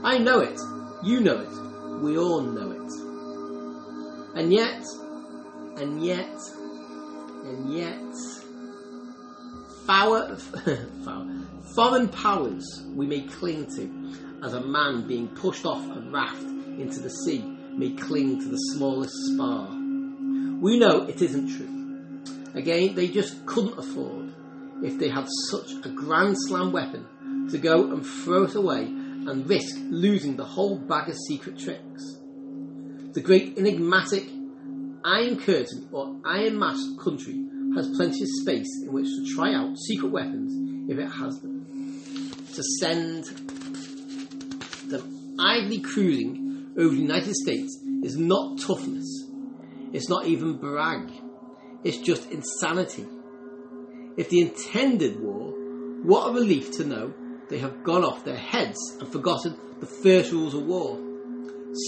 I 0.03 0.19
know 0.19 0.41
it. 0.41 0.59
You 1.03 1.21
know 1.21 1.39
it. 1.41 2.03
We 2.03 2.19
all 2.19 2.41
know 2.41 2.71
it. 2.71 4.39
And 4.39 4.53
yet, 4.53 4.83
and 5.77 6.05
yet, 6.05 6.39
and 7.45 7.73
yet, 7.73 8.44
foreign 11.75 12.09
powers 12.09 12.83
we 12.95 13.07
may 13.07 13.23
cling 13.23 13.67
to, 13.77 13.91
as 14.43 14.55
a 14.55 14.61
man 14.61 15.07
being 15.07 15.29
pushed 15.29 15.65
off 15.67 15.85
a 15.85 16.01
raft 16.11 16.43
into 16.43 17.01
the 17.01 17.11
sea 17.11 17.43
may 17.77 17.91
cling 17.91 18.41
to 18.41 18.49
the 18.49 18.57
smallest 18.57 19.15
spar. 19.33 19.69
We 19.69 20.79
know 20.79 21.03
it 21.07 21.21
isn't 21.21 21.57
true. 21.57 21.69
Again, 22.55 22.95
they 22.95 23.09
just 23.09 23.45
couldn't 23.47 23.79
afford, 23.79 24.33
if 24.83 24.99
they 24.99 25.09
had 25.09 25.27
such 25.51 25.73
a 25.85 25.89
grand 25.89 26.37
slam 26.39 26.73
weapon, 26.73 27.49
to 27.51 27.59
go 27.59 27.91
and 27.93 28.07
throw 28.07 28.45
it 28.45 28.55
away 28.55 28.85
and 28.85 29.49
risk 29.49 29.77
losing 29.91 30.37
the 30.37 30.45
whole 30.45 30.79
bag 30.79 31.09
of 31.09 31.17
secret 31.29 31.59
tricks. 31.59 32.19
The 33.13 33.21
great 33.21 33.59
enigmatic 33.59 34.29
Iron 35.05 35.39
Curtain 35.39 35.89
or 35.93 36.17
Iron 36.25 36.59
Mask 36.59 36.99
country 37.03 37.44
has 37.75 37.89
plenty 37.97 38.23
of 38.23 38.29
space 38.41 38.69
in 38.83 38.93
which 38.93 39.07
to 39.07 39.35
try 39.35 39.55
out 39.55 39.77
secret 39.79 40.11
weapons 40.11 40.91
if 40.91 40.99
it 40.99 41.09
has 41.09 41.41
them. 41.41 42.03
To 42.55 42.63
send 42.81 43.25
them 44.89 45.37
idly 45.39 45.81
cruising 45.81 46.73
over 46.79 46.95
the 46.95 47.01
United 47.01 47.35
States 47.35 47.79
is 48.03 48.17
not 48.17 48.59
toughness. 48.61 49.25
It's 49.93 50.09
not 50.09 50.27
even 50.27 50.59
brag. 50.59 51.11
It's 51.83 51.99
just 51.99 52.31
insanity. 52.31 53.07
If 54.17 54.31
they 54.31 54.39
intended 54.39 55.21
war, 55.21 55.53
what 56.03 56.31
a 56.31 56.33
relief 56.33 56.73
to 56.77 56.85
know 56.85 57.13
they 57.49 57.59
have 57.59 57.83
gone 57.83 58.05
off 58.05 58.25
their 58.25 58.37
heads 58.37 58.79
and 59.01 59.11
forgotten 59.11 59.57
the 59.81 59.87
first 59.87 60.33
rules 60.33 60.55
of 60.55 60.65
war 60.65 60.99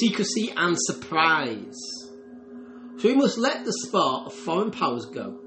secrecy 0.00 0.52
and 0.56 0.76
surprise. 0.78 1.78
So 2.98 3.08
we 3.08 3.14
must 3.14 3.38
let 3.38 3.64
the 3.64 3.72
spar 3.72 4.26
of 4.26 4.32
foreign 4.32 4.70
powers 4.70 5.06
go. 5.06 5.38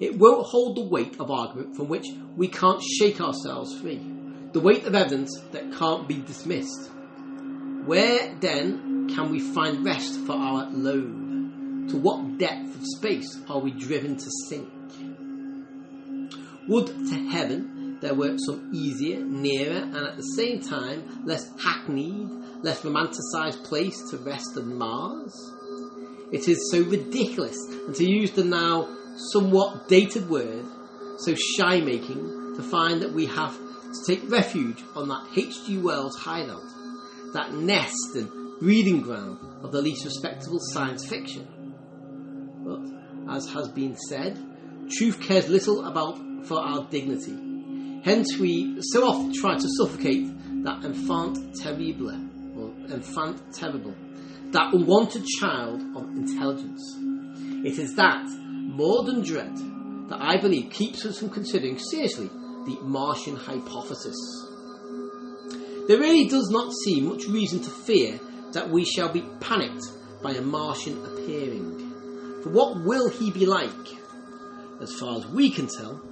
It 0.00 0.18
won't 0.18 0.46
hold 0.46 0.76
the 0.76 0.84
weight 0.84 1.20
of 1.20 1.30
argument 1.30 1.76
from 1.76 1.88
which 1.88 2.06
we 2.36 2.48
can't 2.48 2.82
shake 2.82 3.20
ourselves 3.20 3.78
free, 3.80 4.00
the 4.52 4.60
weight 4.60 4.84
of 4.86 4.94
evidence 4.94 5.30
that 5.52 5.72
can't 5.72 6.08
be 6.08 6.20
dismissed. 6.20 6.90
Where 7.84 8.34
then 8.40 9.08
can 9.14 9.30
we 9.30 9.38
find 9.38 9.84
rest 9.84 10.18
for 10.26 10.32
our 10.32 10.68
load? 10.70 11.90
To 11.90 11.96
what 11.98 12.38
depth 12.38 12.74
of 12.74 12.82
space 12.96 13.38
are 13.48 13.60
we 13.60 13.70
driven 13.70 14.16
to 14.16 14.30
sink? 14.48 14.68
Would 16.66 16.86
to 16.86 17.28
heaven 17.28 17.98
there 18.00 18.14
were 18.14 18.36
some 18.38 18.70
easier, 18.74 19.20
nearer, 19.24 19.82
and 19.82 19.96
at 19.96 20.16
the 20.16 20.22
same 20.22 20.60
time 20.60 21.24
less 21.24 21.48
hackneyed, 21.62 22.28
less 22.62 22.84
romanticised 22.84 23.62
place 23.64 24.00
to 24.10 24.16
rest 24.16 24.54
than 24.54 24.76
Mars? 24.76 25.34
It 26.32 26.48
is 26.48 26.70
so 26.72 26.82
ridiculous, 26.82 27.56
and 27.86 27.94
to 27.94 28.04
use 28.04 28.32
the 28.32 28.44
now 28.44 28.88
somewhat 29.16 29.88
dated 29.88 30.28
word, 30.28 30.64
so 31.18 31.34
shy 31.34 31.80
making, 31.80 32.54
to 32.56 32.62
find 32.62 33.02
that 33.02 33.12
we 33.12 33.26
have 33.26 33.56
to 33.56 34.04
take 34.06 34.30
refuge 34.30 34.82
on 34.94 35.08
that 35.08 35.28
H.G. 35.36 35.78
Wells 35.78 36.16
hideout, 36.16 36.64
that 37.32 37.52
nest 37.52 38.14
and 38.14 38.30
breeding 38.60 39.00
ground 39.00 39.38
of 39.62 39.72
the 39.72 39.82
least 39.82 40.04
respectable 40.04 40.58
science 40.60 41.06
fiction. 41.06 41.46
But, 42.64 43.34
as 43.34 43.46
has 43.52 43.68
been 43.68 43.96
said, 43.96 44.38
truth 44.90 45.20
cares 45.20 45.48
little 45.48 45.86
about 45.86 46.18
for 46.46 46.58
our 46.58 46.86
dignity. 46.90 47.36
Hence, 48.04 48.38
we 48.38 48.76
so 48.80 49.06
often 49.06 49.32
try 49.32 49.54
to 49.56 49.68
suffocate 49.78 50.26
that 50.64 50.84
enfant 50.84 51.54
terrible, 51.62 52.10
or 52.56 52.72
enfant 52.92 53.40
terrible, 53.54 53.94
that 54.50 54.74
unwanted 54.74 55.24
child 55.40 55.80
of 55.96 56.04
intelligence. 56.10 56.82
It 57.64 57.78
is 57.78 57.94
that, 57.96 58.26
more 58.74 59.04
than 59.04 59.22
dread, 59.22 59.56
that 60.08 60.20
I 60.20 60.36
believe 60.36 60.70
keeps 60.70 61.06
us 61.06 61.18
from 61.18 61.30
considering 61.30 61.78
seriously 61.78 62.28
the 62.66 62.78
Martian 62.82 63.36
hypothesis. 63.36 64.16
There 65.86 65.98
really 65.98 66.28
does 66.28 66.50
not 66.50 66.72
seem 66.84 67.08
much 67.08 67.26
reason 67.26 67.60
to 67.60 67.70
fear 67.70 68.18
that 68.52 68.70
we 68.70 68.84
shall 68.84 69.12
be 69.12 69.24
panicked 69.40 69.86
by 70.22 70.32
a 70.32 70.40
Martian 70.40 71.04
appearing. 71.04 72.42
For 72.42 72.50
what 72.50 72.82
will 72.84 73.08
he 73.08 73.30
be 73.30 73.46
like? 73.46 73.70
As 74.80 74.92
far 74.94 75.18
as 75.18 75.26
we 75.26 75.50
can 75.50 75.68
tell, 75.68 76.02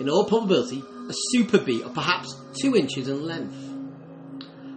in 0.00 0.08
all 0.08 0.24
probability, 0.24 0.82
a 1.08 1.12
super 1.30 1.58
bee 1.58 1.82
of 1.82 1.94
perhaps 1.94 2.34
two 2.60 2.74
inches 2.74 3.08
in 3.08 3.26
length. 3.26 3.54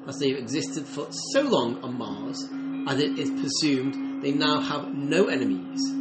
As 0.07 0.19
they 0.19 0.29
have 0.29 0.39
existed 0.39 0.86
for 0.86 1.07
so 1.33 1.41
long 1.41 1.81
on 1.83 1.98
Mars, 1.98 2.43
as 2.88 3.00
it 3.00 3.17
is 3.17 3.29
presumed 3.31 4.24
they 4.24 4.31
now 4.31 4.60
have 4.62 4.93
no 4.93 5.27
enemies. 5.27 6.00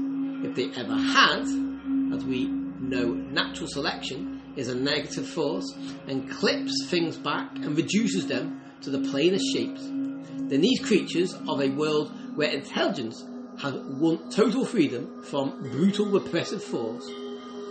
They 0.55 0.73
ever 0.77 0.97
had, 0.97 1.43
as 2.13 2.25
we 2.25 2.47
know 2.49 3.13
natural 3.13 3.69
selection 3.69 4.43
is 4.57 4.69
a 4.69 4.75
negative 4.75 5.29
force 5.29 5.73
and 6.09 6.29
clips 6.29 6.73
things 6.89 7.17
back 7.17 7.55
and 7.55 7.77
reduces 7.77 8.27
them 8.27 8.61
to 8.83 8.91
the 8.91 9.09
plainest 9.11 9.45
shapes, 9.55 9.85
then 9.85 10.61
these 10.61 10.81
creatures 10.81 11.35
of 11.47 11.61
a 11.61 11.71
world 11.71 12.13
where 12.37 12.51
intelligence 12.51 13.25
has 13.59 13.75
won 13.75 14.29
total 14.31 14.65
freedom 14.65 15.23
from 15.23 15.61
brutal 15.71 16.07
repressive 16.07 16.65
force, 16.65 17.09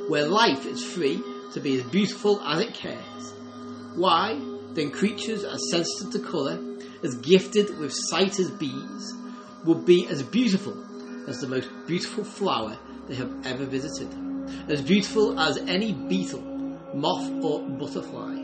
where 0.07 0.25
life 0.25 0.65
is 0.65 0.81
free 0.81 1.21
to 1.53 1.59
be 1.59 1.79
as 1.79 1.83
beautiful 1.87 2.41
as 2.41 2.61
it 2.61 2.73
cares. 2.73 3.33
Why, 3.95 4.39
then 4.73 4.91
creatures 4.91 5.43
as 5.43 5.59
sensitive 5.69 6.13
to 6.13 6.19
colour, 6.19 6.59
as 7.03 7.15
gifted 7.15 7.77
with 7.77 7.93
sight 7.93 8.39
as 8.39 8.49
bees, 8.51 9.13
would 9.65 9.85
be 9.85 10.07
as 10.07 10.23
beautiful 10.23 10.85
as 11.29 11.39
the 11.39 11.47
most 11.47 11.69
beautiful 11.85 12.23
flower 12.23 12.75
they 13.07 13.15
have 13.15 13.31
ever 13.45 13.65
visited, 13.65 14.09
as 14.67 14.81
beautiful 14.81 15.39
as 15.39 15.57
any 15.59 15.93
beetle, 15.93 16.41
moth, 16.93 17.29
or 17.43 17.61
butterfly. 17.61 18.35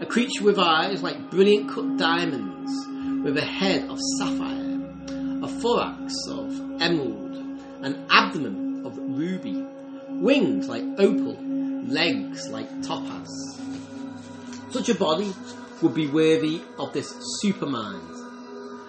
A 0.00 0.06
creature 0.06 0.42
with 0.42 0.58
eyes 0.58 1.02
like 1.02 1.30
brilliant 1.30 1.70
cut 1.70 1.98
diamonds, 1.98 2.72
with 3.22 3.36
a 3.36 3.44
head 3.44 3.88
of 3.90 3.98
sapphire, 4.18 4.80
a 5.42 5.48
thorax 5.60 6.14
of 6.28 6.80
emerald, 6.80 7.36
an 7.82 8.06
abdomen 8.10 8.86
of 8.86 8.96
ruby, 8.96 9.64
wings 10.08 10.68
like 10.68 10.82
opal, 10.98 11.36
legs 11.86 12.48
like 12.48 12.68
topaz. 12.82 13.60
Such 14.70 14.88
a 14.88 14.94
body 14.94 15.32
would 15.82 15.94
be 15.94 16.08
worthy 16.08 16.62
of 16.78 16.92
this 16.94 17.12
supermind. 17.44 18.08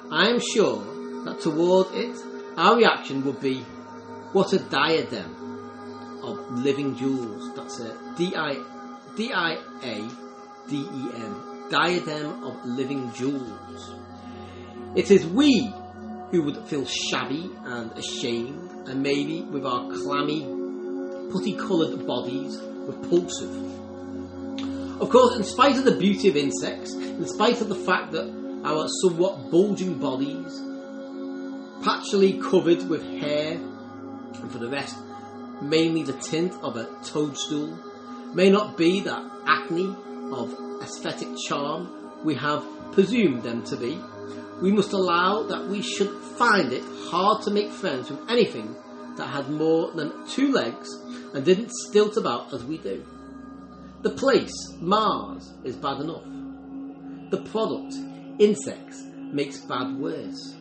I 0.09 0.29
am 0.29 0.39
sure 0.39 0.79
that 1.25 1.41
toward 1.41 1.87
it, 1.93 2.15
our 2.57 2.75
reaction 2.77 3.23
would 3.25 3.39
be, 3.41 3.61
what 4.33 4.53
a 4.53 4.59
diadem 4.59 6.19
of 6.23 6.51
living 6.51 6.95
jewels. 6.95 7.55
That's 7.55 7.79
a 7.79 8.15
D 8.17 8.35
I 8.35 8.55
D 9.15 9.31
I 9.33 9.53
A 9.83 10.09
D 10.69 10.77
E 10.77 11.09
M 11.15 11.67
diadem 11.69 12.43
of 12.43 12.65
living 12.65 13.11
jewels. 13.13 13.95
It 14.95 15.09
is 15.09 15.25
we 15.25 15.73
who 16.31 16.43
would 16.43 16.57
feel 16.67 16.85
shabby 16.85 17.49
and 17.65 17.91
ashamed, 17.93 18.87
and 18.87 19.01
maybe 19.01 19.41
with 19.43 19.65
our 19.65 19.91
clammy, 19.91 20.41
putty 21.31 21.53
coloured 21.53 22.05
bodies 22.05 22.59
repulsive. 22.61 23.55
Of 25.01 25.09
course, 25.09 25.35
in 25.35 25.43
spite 25.43 25.77
of 25.77 25.85
the 25.85 25.97
beauty 25.97 26.29
of 26.29 26.35
insects, 26.35 26.93
in 26.93 27.27
spite 27.27 27.61
of 27.61 27.69
the 27.69 27.75
fact 27.75 28.11
that 28.11 28.27
our 28.63 28.87
somewhat 29.01 29.51
bulging 29.51 29.99
bodies, 29.99 30.61
patchily 31.83 32.41
covered 32.41 32.87
with 32.89 33.03
hair, 33.19 33.53
and 33.55 34.51
for 34.51 34.57
the 34.57 34.69
rest, 34.69 34.97
mainly 35.61 36.03
the 36.03 36.13
tint 36.13 36.53
of 36.63 36.77
a 36.77 36.87
toadstool, 37.03 37.77
may 38.33 38.49
not 38.49 38.77
be 38.77 39.01
that 39.01 39.21
acne 39.45 39.93
of 40.31 40.55
aesthetic 40.81 41.27
charm 41.47 42.23
we 42.23 42.35
have 42.35 42.63
presumed 42.93 43.43
them 43.43 43.63
to 43.63 43.75
be, 43.75 43.99
we 44.61 44.71
must 44.71 44.93
allow 44.93 45.43
that 45.43 45.67
we 45.67 45.81
should 45.81 46.09
find 46.37 46.71
it 46.71 46.83
hard 47.09 47.43
to 47.43 47.51
make 47.51 47.69
friends 47.69 48.09
with 48.09 48.29
anything 48.29 48.75
that 49.17 49.27
had 49.27 49.49
more 49.49 49.91
than 49.91 50.25
two 50.27 50.51
legs 50.51 50.87
and 51.33 51.43
didn't 51.43 51.71
stilt 51.71 52.15
about 52.17 52.53
as 52.53 52.63
we 52.63 52.77
do. 52.77 53.05
The 54.01 54.11
place, 54.11 54.53
Mars, 54.79 55.51
is 55.63 55.75
bad 55.75 55.99
enough. 55.99 56.23
The 57.29 57.41
product, 57.51 57.95
insects, 58.39 59.03
makes 59.17 59.59
bad 59.59 59.97
worse. 59.97 60.55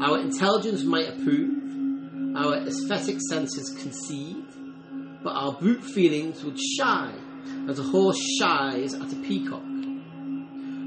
Our 0.00 0.20
intelligence 0.20 0.84
might 0.84 1.08
approve, 1.08 2.36
our 2.36 2.58
aesthetic 2.58 3.18
senses 3.28 3.70
concede, 3.80 4.46
but 5.24 5.30
our 5.30 5.54
brute 5.54 5.82
feelings 5.82 6.44
would 6.44 6.58
shy 6.58 7.12
as 7.68 7.80
a 7.80 7.82
horse 7.82 8.18
shies 8.38 8.94
at 8.94 9.12
a 9.12 9.16
peacock. 9.16 9.64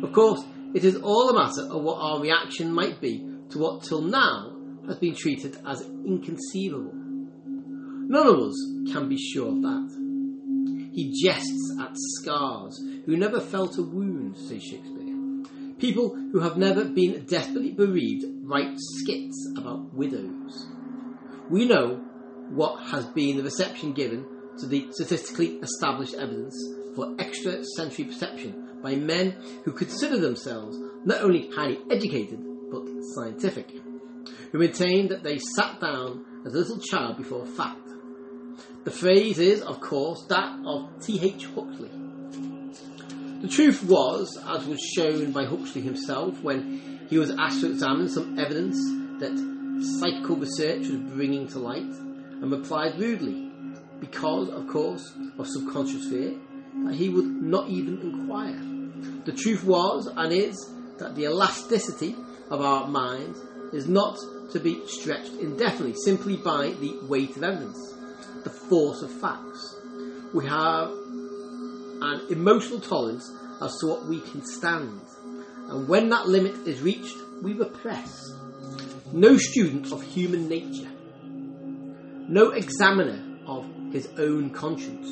Of 0.01 0.13
course, 0.13 0.41
it 0.73 0.85
is 0.85 0.95
all 0.95 1.29
a 1.29 1.33
matter 1.33 1.63
of 1.69 1.83
what 1.83 1.97
our 1.99 2.21
reaction 2.21 2.71
might 2.71 3.01
be 3.01 3.27
to 3.49 3.59
what 3.59 3.83
till 3.83 4.01
now 4.01 4.55
has 4.87 4.97
been 4.97 5.13
treated 5.13 5.57
as 5.67 5.81
inconceivable. 5.81 6.93
None 6.93 8.27
of 8.27 8.39
us 8.39 8.55
can 8.93 9.09
be 9.09 9.17
sure 9.17 9.49
of 9.49 9.61
that. 9.61 10.89
He 10.93 11.13
jests 11.21 11.75
at 11.81 11.91
scars 11.93 12.81
who 13.05 13.17
never 13.17 13.41
felt 13.41 13.77
a 13.77 13.83
wound, 13.83 14.37
says 14.37 14.63
Shakespeare. 14.63 15.01
People 15.79 16.15
who 16.31 16.39
have 16.39 16.57
never 16.57 16.85
been 16.85 17.25
desperately 17.25 17.71
bereaved 17.71 18.40
write 18.51 18.77
skits 18.77 19.53
about 19.57 19.93
widows. 19.93 20.67
We 21.49 21.65
know 21.65 22.01
what 22.49 22.83
has 22.87 23.05
been 23.05 23.37
the 23.37 23.43
reception 23.43 23.93
given 23.93 24.25
to 24.59 24.67
the 24.67 24.91
statistically 24.91 25.59
established 25.59 26.15
evidence 26.15 26.55
for 26.93 27.15
extrasensory 27.17 28.05
perception 28.05 28.81
by 28.83 28.95
men 28.95 29.37
who 29.63 29.71
consider 29.71 30.17
themselves 30.17 30.77
not 31.05 31.21
only 31.21 31.49
highly 31.55 31.79
educated 31.89 32.39
but 32.69 32.85
scientific, 33.15 33.71
who 34.51 34.59
maintain 34.59 35.07
that 35.07 35.23
they 35.23 35.37
sat 35.37 35.79
down 35.79 36.25
as 36.45 36.53
a 36.53 36.57
little 36.57 36.79
child 36.79 37.17
before 37.17 37.43
a 37.43 37.45
fact. 37.45 37.87
The 38.83 38.91
phrase 38.91 39.39
is, 39.39 39.61
of 39.61 39.79
course, 39.79 40.25
that 40.27 40.59
of 40.65 41.01
T.H. 41.01 41.45
Huxley. 41.55 42.00
The 43.41 43.47
truth 43.47 43.83
was, 43.83 44.37
as 44.47 44.67
was 44.67 44.79
shown 44.95 45.31
by 45.31 45.45
Huxley 45.45 45.81
himself 45.81 46.39
when 46.43 47.07
he 47.09 47.17
was 47.17 47.31
asked 47.31 47.61
to 47.61 47.71
examine 47.71 48.07
some 48.07 48.37
evidence 48.37 48.77
that 49.19 49.33
psychical 49.99 50.35
research 50.35 50.87
was 50.87 50.99
bringing 51.15 51.47
to 51.47 51.57
light, 51.57 51.81
and 51.81 52.51
replied 52.51 52.99
rudely, 52.99 53.51
because, 53.99 54.49
of 54.49 54.67
course, 54.67 55.11
of 55.39 55.47
subconscious 55.47 56.07
fear, 56.07 56.35
that 56.85 56.93
he 56.93 57.09
would 57.09 57.25
not 57.25 57.67
even 57.67 57.99
inquire. 58.01 58.61
The 59.25 59.31
truth 59.31 59.63
was 59.63 60.07
and 60.15 60.31
is 60.31 60.55
that 60.99 61.15
the 61.15 61.23
elasticity 61.23 62.15
of 62.51 62.61
our 62.61 62.87
minds 62.87 63.39
is 63.73 63.87
not 63.87 64.19
to 64.51 64.59
be 64.59 64.85
stretched 64.85 65.33
indefinitely 65.39 65.95
simply 66.05 66.37
by 66.37 66.75
the 66.79 66.99
weight 67.07 67.35
of 67.37 67.43
evidence, 67.43 67.95
the 68.43 68.51
force 68.51 69.01
of 69.01 69.11
facts. 69.11 69.79
We 70.31 70.45
have 70.45 70.91
an 72.01 72.21
emotional 72.29 72.79
tolerance 72.79 73.31
as 73.61 73.77
to 73.79 73.87
what 73.87 74.05
we 74.05 74.19
can 74.21 74.43
stand, 74.43 75.01
and 75.69 75.87
when 75.87 76.09
that 76.09 76.27
limit 76.27 76.67
is 76.67 76.81
reached, 76.81 77.17
we 77.41 77.53
repress. 77.53 78.31
No 79.13 79.37
student 79.37 79.91
of 79.91 80.01
human 80.01 80.47
nature, 80.47 80.89
no 82.27 82.51
examiner 82.51 83.21
of 83.45 83.65
his 83.91 84.07
own 84.17 84.51
conscience 84.51 85.07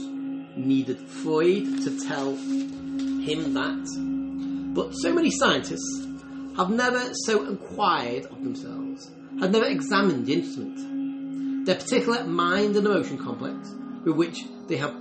needed 0.55 0.99
Freud 1.09 1.83
to 1.83 1.99
tell 2.07 2.35
him 2.35 3.53
that. 3.53 4.73
But 4.73 4.91
so 4.93 5.13
many 5.13 5.31
scientists 5.31 6.07
have 6.55 6.69
never 6.69 7.13
so 7.25 7.45
inquired 7.47 8.25
of 8.25 8.43
themselves, 8.43 9.11
have 9.39 9.51
never 9.51 9.65
examined 9.65 10.25
the 10.25 10.33
instrument, 10.33 11.65
their 11.65 11.75
particular 11.75 12.23
mind 12.23 12.75
and 12.75 12.87
emotion 12.87 13.17
complex 13.17 13.69
with 14.05 14.15
which 14.15 14.39
they 14.67 14.77
have 14.77 14.95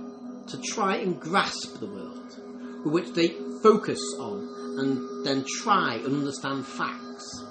to 0.49 0.57
try 0.61 0.97
and 0.97 1.19
grasp 1.19 1.79
the 1.79 1.87
world, 1.87 2.35
which 2.85 3.13
they 3.13 3.29
focus 3.61 3.99
on 4.19 4.77
and 4.79 5.25
then 5.25 5.45
try 5.61 5.95
and 5.95 6.07
understand 6.07 6.65
facts. 6.65 7.45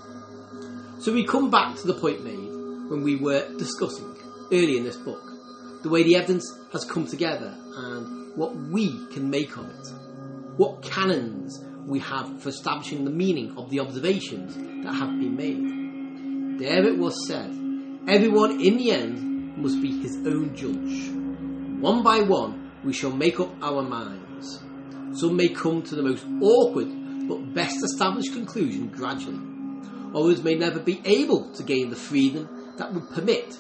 So 1.01 1.13
we 1.13 1.27
come 1.27 1.51
back 1.51 1.77
to 1.77 1.87
the 1.87 1.95
point 1.95 2.25
made 2.25 2.91
when 2.91 3.03
we 3.03 3.17
were 3.17 3.49
discussing 3.57 4.17
early 4.51 4.79
in 4.79 4.85
this 4.85 4.97
book 4.97 5.23
the 5.83 5.89
way 5.89 6.03
the 6.03 6.17
evidence 6.17 6.45
has 6.73 6.85
come 6.85 7.07
together 7.07 7.55
and 7.77 8.37
what 8.37 8.57
we 8.57 9.07
can 9.13 9.31
make 9.31 9.57
of 9.57 9.69
it. 9.69 9.89
What 10.57 10.83
canons 10.83 11.65
we 11.87 12.01
have 12.01 12.43
for 12.43 12.49
establishing 12.49 13.05
the 13.05 13.11
meaning 13.11 13.57
of 13.57 13.71
the 13.71 13.81
observations 13.81 14.57
that 14.85 14.93
have 14.93 15.11
been 15.19 15.37
made. 15.37 16.59
There 16.61 16.85
it 16.85 16.99
was 16.99 17.15
said, 17.29 17.51
everyone 18.09 18.61
in 18.61 18.77
the 18.77 18.91
end 18.91 19.57
must 19.57 19.81
be 19.81 20.03
his 20.03 20.17
own 20.27 20.55
judge. 20.57 21.11
One 21.81 22.03
by 22.03 22.21
one 22.21 22.68
we 22.89 22.95
shall 22.95 23.11
make 23.11 23.39
up 23.39 23.51
our 23.61 23.83
minds. 23.83 24.61
Some 25.13 25.37
may 25.37 25.51
come 25.51 25.83
to 25.83 25.95
the 25.95 26.03
most 26.03 26.25
awkward 26.41 26.89
but 27.29 27.53
best 27.53 27.77
established 27.85 28.33
conclusion 28.33 28.89
gradually. 28.89 29.39
Others 30.15 30.43
may 30.43 30.55
never 30.55 30.81
be 30.81 31.03
able 31.05 31.53
to 31.53 31.63
gain 31.63 31.91
the 31.91 31.97
freedom 31.97 32.49
that 32.79 32.95
would 32.95 33.11
permit, 33.11 33.59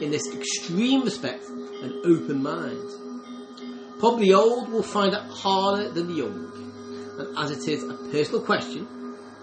in 0.00 0.10
this 0.10 0.26
extreme 0.34 1.04
respect, 1.04 1.44
an 1.48 2.02
open 2.04 2.42
mind. 2.42 4.00
Probably 4.00 4.26
the 4.26 4.34
old 4.34 4.68
will 4.70 4.82
find 4.82 5.14
it 5.14 5.22
harder 5.22 5.90
than 5.90 6.08
the 6.08 6.14
young, 6.14 7.14
and 7.20 7.38
as 7.38 7.52
it 7.52 7.68
is 7.68 7.84
a 7.84 7.94
personal 8.10 8.42
question, 8.42 8.88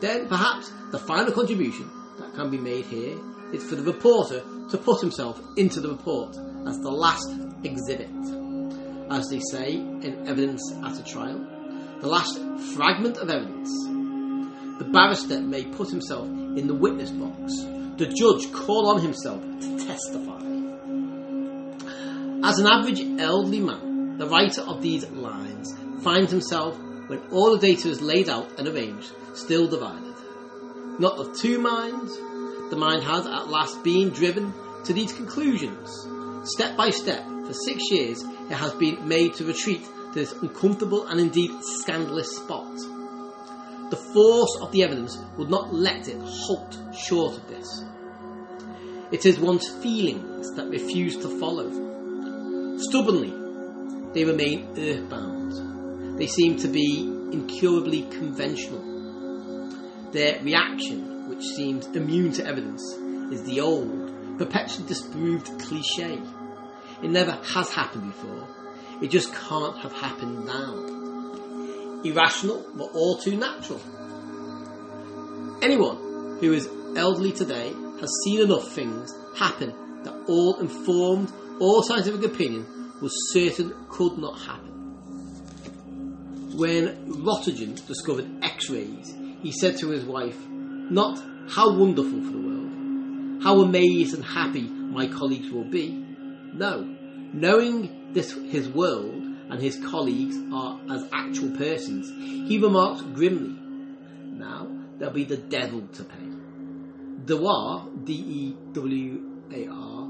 then 0.01 0.27
perhaps 0.27 0.73
the 0.91 0.99
final 0.99 1.31
contribution 1.31 1.89
that 2.19 2.33
can 2.33 2.49
be 2.49 2.57
made 2.57 2.83
here 2.83 3.17
is 3.53 3.63
for 3.63 3.75
the 3.75 3.83
reporter 3.83 4.43
to 4.69 4.77
put 4.77 4.99
himself 4.99 5.39
into 5.55 5.79
the 5.79 5.87
report 5.87 6.35
as 6.67 6.77
the 6.79 6.91
last 6.91 7.31
exhibit. 7.63 8.40
As 9.11 9.27
they 9.27 9.41
say 9.51 9.73
in 9.73 10.25
evidence 10.25 10.73
at 10.85 10.97
a 10.97 11.03
trial, 11.03 11.45
the 11.99 12.07
last 12.07 12.39
fragment 12.73 13.17
of 13.17 13.29
evidence. 13.29 13.69
The 14.79 14.89
barrister 14.89 15.41
may 15.41 15.65
put 15.65 15.89
himself 15.89 16.27
in 16.29 16.65
the 16.67 16.73
witness 16.73 17.11
box, 17.11 17.51
the 17.97 18.07
judge 18.07 18.53
call 18.53 18.87
on 18.87 19.01
himself 19.01 19.41
to 19.43 19.85
testify. 19.85 20.39
As 22.41 22.57
an 22.57 22.67
average 22.67 23.01
elderly 23.19 23.59
man, 23.59 24.17
the 24.17 24.27
writer 24.27 24.61
of 24.61 24.81
these 24.81 25.05
lines 25.09 25.75
finds 26.01 26.31
himself, 26.31 26.79
when 27.07 27.19
all 27.31 27.51
the 27.57 27.67
data 27.67 27.89
is 27.89 28.01
laid 28.01 28.29
out 28.29 28.49
and 28.57 28.67
arranged, 28.69 29.11
still 29.33 29.67
divided. 29.67 30.15
Not 30.99 31.17
of 31.17 31.37
two 31.37 31.59
minds, 31.59 32.15
the 32.69 32.77
mind 32.77 33.03
has 33.03 33.27
at 33.27 33.49
last 33.49 33.83
been 33.83 34.11
driven 34.11 34.53
to 34.85 34.93
these 34.93 35.11
conclusions. 35.11 36.07
Step 36.45 36.77
by 36.77 36.89
step, 36.91 37.25
for 37.51 37.57
six 37.65 37.91
years, 37.91 38.23
it 38.49 38.55
has 38.55 38.73
been 38.75 39.05
made 39.07 39.33
to 39.33 39.43
retreat 39.43 39.83
to 39.83 40.13
this 40.13 40.31
uncomfortable 40.41 41.05
and 41.07 41.19
indeed 41.19 41.51
scandalous 41.61 42.37
spot. 42.37 42.77
The 43.89 43.97
force 44.13 44.57
of 44.61 44.71
the 44.71 44.83
evidence 44.83 45.17
would 45.37 45.49
not 45.49 45.73
let 45.73 46.07
it 46.07 46.17
halt 46.21 46.77
short 46.95 47.35
of 47.35 47.49
this. 47.49 47.83
It 49.11 49.25
is 49.25 49.37
one's 49.37 49.67
feelings 49.67 50.55
that 50.55 50.69
refuse 50.69 51.17
to 51.17 51.39
follow. 51.39 52.77
Stubbornly, 52.77 53.33
they 54.13 54.23
remain 54.23 54.69
earthbound. 54.77 56.17
They 56.17 56.27
seem 56.27 56.55
to 56.59 56.69
be 56.69 57.01
incurably 57.33 58.03
conventional. 58.03 58.79
Their 60.13 60.41
reaction, 60.41 61.27
which 61.27 61.43
seems 61.43 61.85
immune 61.87 62.31
to 62.33 62.45
evidence, 62.45 62.81
is 63.33 63.43
the 63.43 63.59
old, 63.59 64.37
perpetually 64.37 64.87
disproved 64.87 65.59
cliche. 65.59 66.17
It 67.03 67.09
never 67.09 67.31
has 67.31 67.69
happened 67.69 68.05
before. 68.07 68.47
It 69.01 69.09
just 69.09 69.33
can't 69.33 69.77
have 69.77 69.93
happened 69.93 70.45
now. 70.45 72.01
Irrational, 72.03 72.65
but 72.75 72.89
all 72.93 73.17
too 73.17 73.35
natural. 73.35 73.81
Anyone 75.61 76.37
who 76.39 76.53
is 76.53 76.69
elderly 76.95 77.31
today 77.31 77.73
has 77.99 78.09
seen 78.23 78.41
enough 78.41 78.71
things 78.71 79.11
happen 79.35 79.73
that 80.03 80.13
all 80.27 80.59
informed, 80.59 81.31
all 81.59 81.83
scientific 81.83 82.23
opinion 82.23 82.65
was 83.01 83.13
certain 83.31 83.73
could 83.89 84.17
not 84.17 84.39
happen. 84.39 84.69
When 86.55 87.07
Roentgen 87.07 87.75
discovered 87.87 88.27
X-rays, 88.43 89.15
he 89.41 89.51
said 89.51 89.77
to 89.79 89.89
his 89.89 90.03
wife, 90.03 90.37
"Not 90.47 91.19
how 91.49 91.73
wonderful 91.75 92.21
for 92.23 92.31
the 92.31 92.39
world, 92.39 93.43
how 93.43 93.61
amazed 93.61 94.13
and 94.13 94.23
happy 94.23 94.67
my 94.67 95.07
colleagues 95.07 95.49
will 95.49 95.63
be. 95.63 96.05
No, 96.53 96.83
knowing 97.33 98.13
this 98.13 98.33
his 98.33 98.69
world 98.69 99.23
and 99.49 99.61
his 99.61 99.77
colleagues 99.85 100.37
are 100.53 100.79
as 100.89 101.07
actual 101.13 101.55
persons, 101.57 102.09
he 102.47 102.57
remarks 102.57 103.01
grimly, 103.13 103.55
"Now 104.37 104.67
there'll 104.97 105.13
be 105.13 105.23
the 105.23 105.37
devil 105.37 105.81
to 105.93 106.03
pay." 106.03 106.27
Dewar, 107.25 107.87
D-E-W-A-R, 108.03 110.07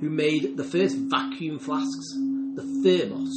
who 0.00 0.10
made 0.10 0.56
the 0.56 0.64
first 0.64 0.96
vacuum 0.96 1.58
flasks, 1.58 2.14
the 2.54 2.62
thermos, 2.82 3.32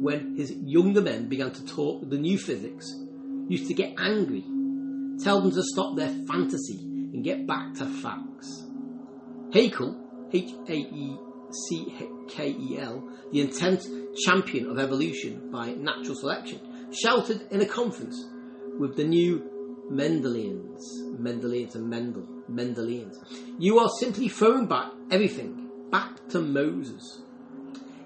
when 0.00 0.36
his 0.36 0.54
younger 0.64 1.00
men 1.00 1.28
began 1.28 1.50
to 1.52 1.64
talk 1.64 2.08
the 2.08 2.18
new 2.18 2.38
physics, 2.38 2.86
used 3.48 3.66
to 3.66 3.74
get 3.74 3.94
angry, 3.98 4.44
tell 5.22 5.40
them 5.40 5.52
to 5.52 5.62
stop 5.62 5.96
their 5.96 6.10
fantasy 6.26 6.78
and 6.78 7.24
get 7.24 7.46
back 7.46 7.74
to 7.74 7.86
facts. 7.86 8.66
Haeckel, 9.52 9.96
H-A-E-C-K-E-L, 11.52 13.08
the 13.30 13.40
intense 13.40 13.88
champion 14.24 14.70
of 14.70 14.78
evolution 14.78 15.50
by 15.50 15.72
natural 15.72 16.14
selection, 16.14 16.60
shouted 16.92 17.46
in 17.50 17.60
a 17.60 17.66
conference 17.66 18.24
with 18.78 18.96
the 18.96 19.04
new 19.04 19.42
Mendelians, 19.90 20.80
Mendelians 21.18 21.74
and 21.74 21.88
Mendel, 21.88 22.26
Mendelians. 22.50 23.16
You 23.58 23.78
are 23.78 23.88
simply 24.00 24.28
throwing 24.28 24.66
back 24.66 24.92
everything, 25.10 25.68
back 25.90 26.28
to 26.28 26.40
Moses. 26.40 27.20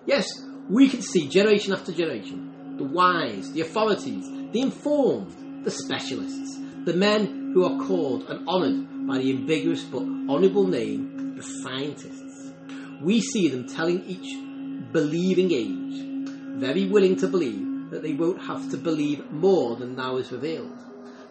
Yes, 0.06 0.26
we 0.68 0.88
can 0.88 1.02
see 1.02 1.28
generation 1.28 1.72
after 1.72 1.92
generation, 1.92 2.76
the 2.76 2.84
wise, 2.84 3.52
the 3.52 3.60
authorities, 3.60 4.28
the 4.52 4.60
informed, 4.60 5.64
the 5.64 5.70
specialists, 5.70 6.58
the 6.84 6.94
men 6.94 7.52
who 7.54 7.64
are 7.64 7.86
called 7.86 8.28
and 8.28 8.48
honoured 8.48 9.06
by 9.06 9.18
the 9.18 9.30
ambiguous 9.30 9.82
but 9.84 10.02
honourable 10.02 10.66
name, 10.66 11.36
the 11.36 11.42
scientists. 11.42 12.25
We 13.00 13.20
see 13.20 13.48
them 13.48 13.68
telling 13.68 14.04
each 14.04 14.36
believing 14.92 15.52
age, 15.52 16.60
very 16.60 16.86
willing 16.86 17.16
to 17.16 17.28
believe 17.28 17.90
that 17.90 18.02
they 18.02 18.14
won't 18.14 18.42
have 18.42 18.70
to 18.70 18.76
believe 18.76 19.30
more 19.30 19.76
than 19.76 19.94
now 19.94 20.16
is 20.16 20.32
revealed 20.32 20.72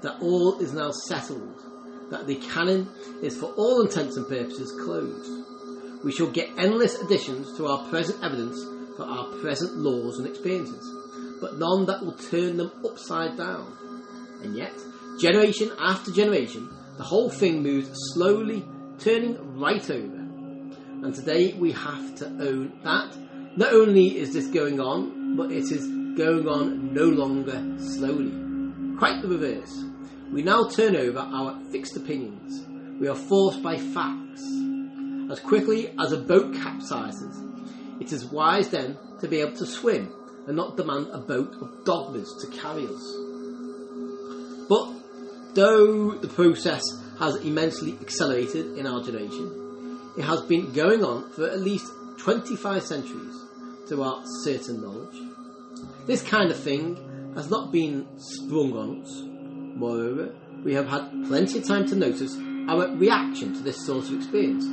that 0.05 0.21
all 0.21 0.59
is 0.59 0.71
now 0.71 0.91
settled, 0.91 1.61
that 2.11 2.27
the 2.27 2.35
canon 2.35 2.87
is 3.23 3.35
for 3.35 3.47
all 3.57 3.81
intents 3.81 4.17
and 4.17 4.27
purposes 4.27 4.71
closed. 4.83 5.43
We 6.03 6.11
shall 6.11 6.29
get 6.29 6.51
endless 6.57 7.01
additions 7.01 7.57
to 7.57 7.65
our 7.65 7.89
present 7.89 8.23
evidence 8.23 8.63
for 8.95 9.03
our 9.03 9.25
present 9.39 9.77
laws 9.77 10.19
and 10.19 10.27
experiences, 10.27 10.87
but 11.41 11.57
none 11.57 11.87
that 11.87 12.05
will 12.05 12.13
turn 12.13 12.57
them 12.57 12.71
upside 12.87 13.35
down. 13.35 13.75
And 14.43 14.55
yet, 14.55 14.73
generation 15.19 15.71
after 15.79 16.11
generation, 16.11 16.69
the 16.97 17.03
whole 17.03 17.31
thing 17.31 17.63
moves 17.63 17.89
slowly, 18.13 18.63
turning 18.99 19.57
right 19.57 19.89
over. 19.89 20.24
And 21.05 21.13
today 21.13 21.53
we 21.53 21.71
have 21.71 22.15
to 22.15 22.25
own 22.25 22.79
that 22.83 23.15
not 23.55 23.73
only 23.73 24.17
is 24.17 24.33
this 24.33 24.47
going 24.47 24.79
on, 24.79 25.37
but 25.37 25.51
it 25.51 25.71
is 25.71 25.85
going 26.17 26.47
on 26.47 26.95
no 26.95 27.03
longer 27.03 27.61
slowly. 27.77 28.31
Quite 28.97 29.21
the 29.21 29.27
reverse. 29.27 29.83
We 30.33 30.41
now 30.41 30.67
turn 30.67 30.95
over 30.95 31.19
our 31.19 31.63
fixed 31.71 31.95
opinions. 31.95 32.65
We 32.99 33.07
are 33.07 33.13
forced 33.13 33.61
by 33.61 33.77
facts. 33.77 34.41
As 35.29 35.39
quickly 35.41 35.93
as 35.99 36.11
a 36.11 36.17
boat 36.17 36.55
capsizes, 36.55 38.01
it 38.01 38.11
is 38.11 38.25
wise 38.25 38.69
then 38.69 38.97
to 39.21 39.27
be 39.27 39.41
able 39.41 39.55
to 39.57 39.65
swim 39.67 40.11
and 40.47 40.57
not 40.57 40.75
demand 40.75 41.09
a 41.11 41.19
boat 41.19 41.53
of 41.61 41.85
dogmas 41.85 42.33
to 42.41 42.47
carry 42.57 42.87
us. 42.87 43.15
But 44.67 44.91
though 45.53 46.13
the 46.17 46.29
process 46.29 46.81
has 47.19 47.35
immensely 47.45 47.95
accelerated 48.01 48.79
in 48.79 48.87
our 48.87 49.03
generation, 49.03 49.64
it 50.17 50.23
has 50.23 50.41
been 50.43 50.71
going 50.71 51.03
on 51.03 51.31
for 51.31 51.49
at 51.49 51.59
least 51.59 51.91
25 52.19 52.83
centuries 52.83 53.35
to 53.89 54.01
our 54.01 54.23
certain 54.43 54.81
knowledge. 54.81 55.15
This 56.05 56.21
kind 56.21 56.51
of 56.51 56.57
thing 56.57 57.33
has 57.35 57.49
not 57.49 57.71
been 57.71 58.07
sprung 58.17 58.73
on 58.77 59.01
us. 59.01 59.21
Moreover, 59.77 60.33
we 60.63 60.73
have 60.73 60.87
had 60.87 61.09
plenty 61.27 61.59
of 61.59 61.67
time 61.67 61.85
to 61.87 61.95
notice 61.95 62.35
our 62.69 62.87
reaction 62.95 63.53
to 63.53 63.59
this 63.59 63.85
sort 63.85 64.05
of 64.05 64.15
experience. 64.15 64.65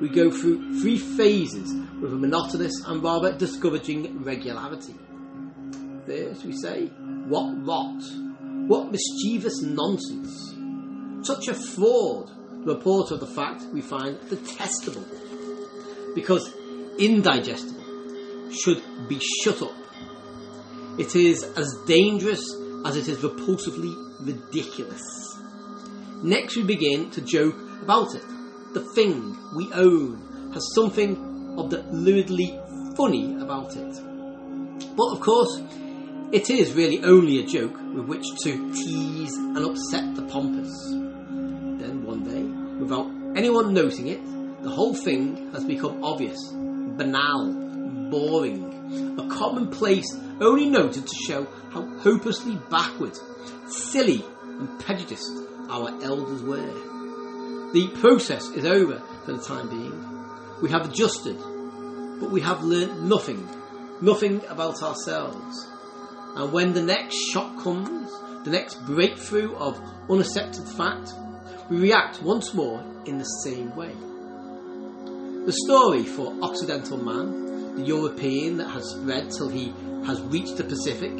We 0.00 0.08
go 0.08 0.30
through 0.30 0.80
three 0.80 0.98
phases 0.98 1.74
with 2.00 2.12
a 2.12 2.16
monotonous 2.16 2.72
and 2.86 3.02
rather 3.02 3.36
discouraging 3.36 4.22
regularity. 4.22 4.94
First, 6.06 6.44
we 6.44 6.52
say, 6.52 6.86
What 7.28 7.66
rot! 7.66 8.02
What 8.68 8.92
mischievous 8.92 9.62
nonsense! 9.62 10.54
Such 11.26 11.48
a 11.48 11.54
fraud! 11.54 12.30
Report 12.64 13.10
of 13.10 13.20
the 13.20 13.26
fact 13.26 13.64
we 13.72 13.80
find 13.80 14.18
detestable. 14.28 15.04
Because 16.14 16.52
indigestible 16.98 17.82
should 18.52 18.82
be 19.08 19.18
shut 19.42 19.62
up. 19.62 19.74
It 20.98 21.16
is 21.16 21.44
as 21.56 21.74
dangerous 21.86 22.42
as 22.84 22.96
it 22.96 23.08
is 23.08 23.18
repulsively 23.18 23.94
ridiculous. 24.20 25.02
Next, 26.22 26.56
we 26.56 26.64
begin 26.64 27.10
to 27.12 27.22
joke 27.22 27.56
about 27.82 28.14
it. 28.14 28.24
The 28.74 28.84
thing 28.94 29.36
we 29.56 29.72
own 29.72 30.52
has 30.52 30.66
something 30.74 31.56
of 31.58 31.70
the 31.70 31.78
luridly 31.78 32.58
funny 32.96 33.40
about 33.40 33.74
it. 33.76 33.96
But 34.96 35.12
of 35.12 35.20
course, 35.20 35.62
it 36.32 36.50
is 36.50 36.74
really 36.74 37.02
only 37.02 37.38
a 37.38 37.46
joke 37.46 37.74
with 37.94 38.06
which 38.06 38.26
to 38.44 38.72
tease 38.72 39.34
and 39.34 39.58
upset 39.58 40.14
the 40.14 40.22
pompous. 40.22 41.09
Without 42.80 43.10
anyone 43.36 43.74
noticing 43.74 44.08
it, 44.08 44.24
the 44.62 44.70
whole 44.70 44.94
thing 44.94 45.52
has 45.52 45.64
become 45.64 46.02
obvious, 46.02 46.38
banal, 46.50 47.52
boring, 48.10 49.18
a 49.18 49.28
commonplace 49.28 50.16
only 50.40 50.66
noted 50.66 51.06
to 51.06 51.14
show 51.26 51.46
how 51.70 51.86
hopelessly 51.98 52.58
backward, 52.70 53.16
silly, 53.68 54.24
and 54.42 54.80
prejudiced 54.80 55.30
our 55.68 55.90
elders 56.02 56.42
were. 56.42 57.72
The 57.72 57.88
process 58.00 58.48
is 58.50 58.64
over 58.64 58.98
for 59.24 59.32
the 59.32 59.42
time 59.42 59.68
being. 59.68 60.60
We 60.62 60.70
have 60.70 60.88
adjusted, 60.88 61.36
but 62.18 62.30
we 62.30 62.40
have 62.40 62.64
learnt 62.64 63.02
nothing, 63.02 63.46
nothing 64.00 64.42
about 64.48 64.82
ourselves. 64.82 65.68
And 66.34 66.50
when 66.50 66.72
the 66.72 66.82
next 66.82 67.16
shock 67.30 67.62
comes, 67.62 68.10
the 68.44 68.50
next 68.50 68.84
breakthrough 68.86 69.54
of 69.56 69.78
unaccepted 70.08 70.66
fact, 70.66 71.12
react 71.70 72.20
once 72.22 72.52
more 72.52 72.82
in 73.06 73.18
the 73.18 73.24
same 73.24 73.74
way. 73.76 73.94
The 75.46 75.52
story 75.64 76.02
for 76.02 76.34
Occidental 76.42 76.98
man, 76.98 77.76
the 77.76 77.82
European 77.82 78.56
that 78.56 78.68
has 78.70 78.90
spread 78.90 79.30
till 79.30 79.48
he 79.48 79.72
has 80.04 80.20
reached 80.22 80.56
the 80.56 80.64
Pacific, 80.64 81.14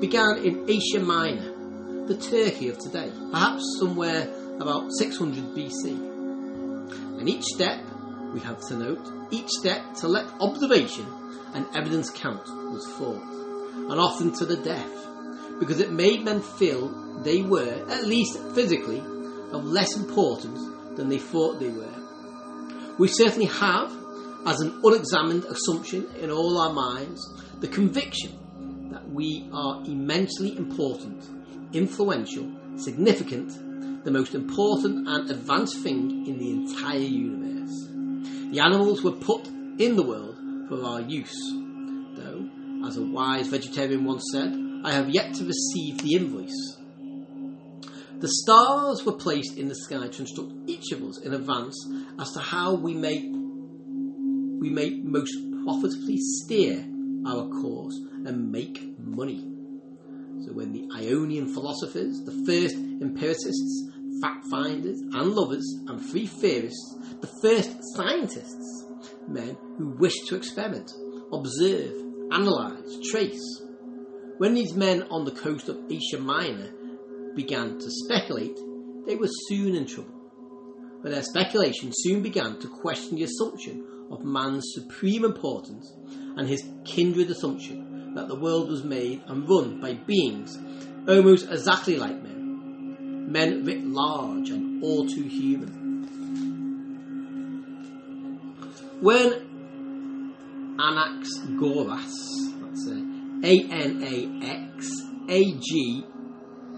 began 0.00 0.38
in 0.44 0.68
Asia 0.68 1.00
Minor, 1.00 2.06
the 2.06 2.16
Turkey 2.16 2.68
of 2.68 2.78
today, 2.78 3.12
perhaps 3.30 3.62
somewhere 3.78 4.28
about 4.60 4.90
600 4.98 5.44
BC. 5.54 5.86
And 7.20 7.28
each 7.28 7.44
step, 7.44 7.80
we 8.34 8.40
have 8.40 8.60
to 8.68 8.76
note, 8.76 9.08
each 9.30 9.48
step 9.48 9.94
to 9.98 10.08
let 10.08 10.26
observation 10.40 11.06
and 11.54 11.66
evidence 11.76 12.10
count 12.10 12.46
was 12.46 12.84
fought, 12.98 13.22
and 13.90 14.00
often 14.00 14.32
to 14.38 14.44
the 14.44 14.56
death, 14.56 15.06
because 15.60 15.78
it 15.78 15.92
made 15.92 16.24
men 16.24 16.40
feel 16.40 16.88
they 17.22 17.42
were, 17.42 17.84
at 17.88 18.06
least 18.06 18.38
physically, 18.54 19.02
of 19.52 19.64
less 19.64 19.96
importance 19.96 20.60
than 20.96 21.08
they 21.08 21.18
thought 21.18 21.60
they 21.60 21.70
were. 21.70 21.94
We 22.98 23.08
certainly 23.08 23.46
have, 23.46 23.92
as 24.46 24.60
an 24.60 24.80
unexamined 24.82 25.44
assumption 25.44 26.08
in 26.20 26.30
all 26.30 26.58
our 26.58 26.72
minds, 26.72 27.20
the 27.60 27.68
conviction 27.68 28.88
that 28.90 29.08
we 29.08 29.48
are 29.52 29.82
immensely 29.84 30.56
important, 30.56 31.24
influential, 31.72 32.50
significant, 32.76 34.04
the 34.04 34.10
most 34.10 34.34
important 34.34 35.06
and 35.06 35.30
advanced 35.30 35.82
thing 35.82 36.26
in 36.26 36.38
the 36.38 36.50
entire 36.50 36.98
universe. 36.98 37.88
The 38.52 38.60
animals 38.60 39.02
were 39.02 39.12
put 39.12 39.46
in 39.46 39.96
the 39.96 40.02
world 40.02 40.36
for 40.68 40.82
our 40.82 41.00
use, 41.02 41.36
though, 42.16 42.48
as 42.86 42.96
a 42.96 43.02
wise 43.02 43.48
vegetarian 43.48 44.04
once 44.04 44.24
said, 44.32 44.56
I 44.84 44.92
have 44.92 45.10
yet 45.10 45.34
to 45.34 45.44
receive 45.44 45.98
the 45.98 46.14
invoice. 46.14 46.77
The 48.20 48.28
stars 48.28 49.04
were 49.06 49.12
placed 49.12 49.56
in 49.56 49.68
the 49.68 49.76
sky 49.76 50.08
to 50.08 50.22
instruct 50.22 50.52
each 50.66 50.90
of 50.90 51.04
us 51.04 51.20
in 51.22 51.34
advance 51.34 51.76
as 52.18 52.32
to 52.32 52.40
how 52.40 52.74
we 52.74 52.92
may 52.92 53.30
we 54.58 54.70
may 54.70 54.98
most 55.04 55.36
profitably 55.64 56.16
steer 56.18 56.84
our 57.28 57.48
course 57.48 57.96
and 58.26 58.50
make 58.50 58.98
money. 58.98 59.38
So 60.44 60.52
when 60.52 60.72
the 60.72 60.88
Ionian 60.96 61.54
philosophers, 61.54 62.20
the 62.24 62.44
first 62.44 62.74
empiricists, 62.74 63.88
fact 64.20 64.44
finders 64.50 64.98
and 65.00 65.32
lovers 65.34 65.64
and 65.86 66.04
free 66.04 66.26
theorists, 66.26 66.96
the 67.20 67.30
first 67.40 67.70
scientists, 67.94 68.84
men 69.28 69.56
who 69.76 69.90
wished 69.90 70.26
to 70.26 70.34
experiment, 70.34 70.90
observe, 71.32 71.92
analyse, 72.32 72.98
trace, 73.12 73.62
When 74.38 74.54
these 74.54 74.74
men 74.74 75.04
on 75.04 75.24
the 75.24 75.30
coast 75.30 75.68
of 75.68 75.78
Asia 75.88 76.18
Minor 76.20 76.70
began 77.38 77.78
to 77.78 77.88
speculate, 77.88 78.58
they 79.06 79.14
were 79.14 79.30
soon 79.48 79.76
in 79.76 79.86
trouble. 79.86 80.12
But 81.00 81.12
their 81.12 81.22
speculation 81.22 81.92
soon 81.94 82.20
began 82.20 82.58
to 82.58 82.68
question 82.68 83.14
the 83.14 83.22
assumption 83.22 83.86
of 84.10 84.24
man's 84.24 84.64
supreme 84.74 85.24
importance 85.24 85.92
and 86.36 86.48
his 86.48 86.64
kindred 86.84 87.30
assumption 87.30 88.12
that 88.16 88.26
the 88.26 88.34
world 88.34 88.68
was 88.68 88.82
made 88.82 89.22
and 89.28 89.48
run 89.48 89.80
by 89.80 89.94
beings 89.94 90.58
almost 91.06 91.48
exactly 91.48 91.96
like 91.96 92.20
men, 92.24 93.30
men 93.30 93.64
writ 93.64 93.84
large 93.84 94.50
and 94.50 94.82
all 94.82 95.06
too 95.06 95.22
human. 95.22 95.70
When 99.00 99.46
Anaxagoras, 100.76 102.16
that's 102.62 102.86
A 103.44 103.54
N 103.70 104.02
A 104.02 104.44
X 104.44 104.90
A 105.28 105.52
G 105.52 106.04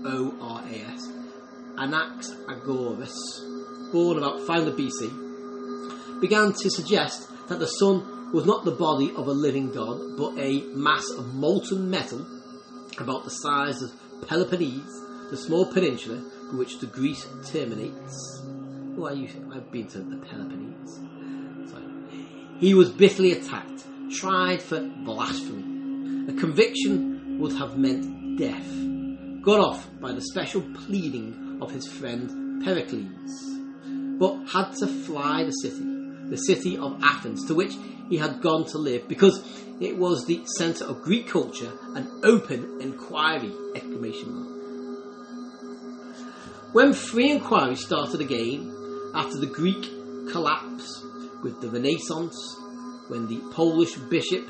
O 0.05 0.35
R 0.41 0.63
A 0.63 0.93
S, 0.93 1.09
Anaxagoras, 1.77 3.17
born 3.93 4.19
about 4.19 4.47
500 4.47 4.77
BC, 4.77 6.21
began 6.21 6.53
to 6.53 6.71
suggest 6.71 7.29
that 7.49 7.59
the 7.59 7.67
sun 7.67 8.33
was 8.33 8.47
not 8.47 8.65
the 8.65 8.71
body 8.71 9.13
of 9.17 9.27
a 9.27 9.33
living 9.33 9.73
god, 9.73 10.17
but 10.17 10.39
a 10.39 10.63
mass 10.75 11.05
of 11.19 11.35
molten 11.35 11.91
metal 11.91 12.25
about 12.99 13.25
the 13.25 13.31
size 13.31 13.83
of 13.83 13.91
Peloponnese, 14.29 15.05
the 15.31 15.37
small 15.37 15.73
peninsula 15.73 16.23
for 16.51 16.57
which 16.57 16.79
the 16.79 16.87
Greece 16.87 17.27
terminates. 17.47 18.43
Oh, 18.97 19.07
I 19.07 19.13
used, 19.13 19.37
I've 19.53 19.71
been 19.71 19.87
to 19.89 19.99
the 19.99 20.17
Peloponnese. 20.17 21.01
So, 21.71 21.79
he 22.59 22.75
was 22.75 22.91
bitterly 22.91 23.33
attacked, 23.33 23.85
tried 24.13 24.63
for 24.63 24.81
blasphemy. 24.81 26.29
A 26.29 26.33
conviction 26.39 27.39
would 27.39 27.57
have 27.57 27.79
meant 27.79 28.39
death. 28.39 28.90
Got 29.43 29.61
off 29.61 29.89
by 30.01 30.13
the 30.13 30.21
special 30.21 30.61
pleading 30.61 31.59
of 31.63 31.71
his 31.71 31.87
friend 31.87 32.63
Pericles 32.63 33.51
but 34.19 34.37
had 34.53 34.73
to 34.77 34.87
fly 34.87 35.45
the 35.45 35.51
city, 35.51 35.83
the 36.29 36.37
city 36.37 36.77
of 36.77 37.03
Athens, 37.03 37.47
to 37.47 37.55
which 37.55 37.73
he 38.11 38.19
had 38.19 38.43
gone 38.43 38.67
to 38.67 38.77
live 38.77 39.09
because 39.09 39.43
it 39.81 39.97
was 39.97 40.27
the 40.27 40.45
centre 40.59 40.85
of 40.85 41.01
Greek 41.01 41.27
culture 41.27 41.73
and 41.95 42.07
open 42.23 42.83
inquiry! 42.83 43.51
When 46.73 46.93
free 46.93 47.31
inquiry 47.31 47.77
started 47.77 48.21
again 48.21 48.71
after 49.15 49.39
the 49.39 49.47
Greek 49.47 49.83
collapse 50.31 51.03
with 51.43 51.63
the 51.63 51.71
Renaissance, 51.71 52.37
when 53.09 53.27
the 53.27 53.41
Polish 53.55 53.97
bishop 53.97 54.47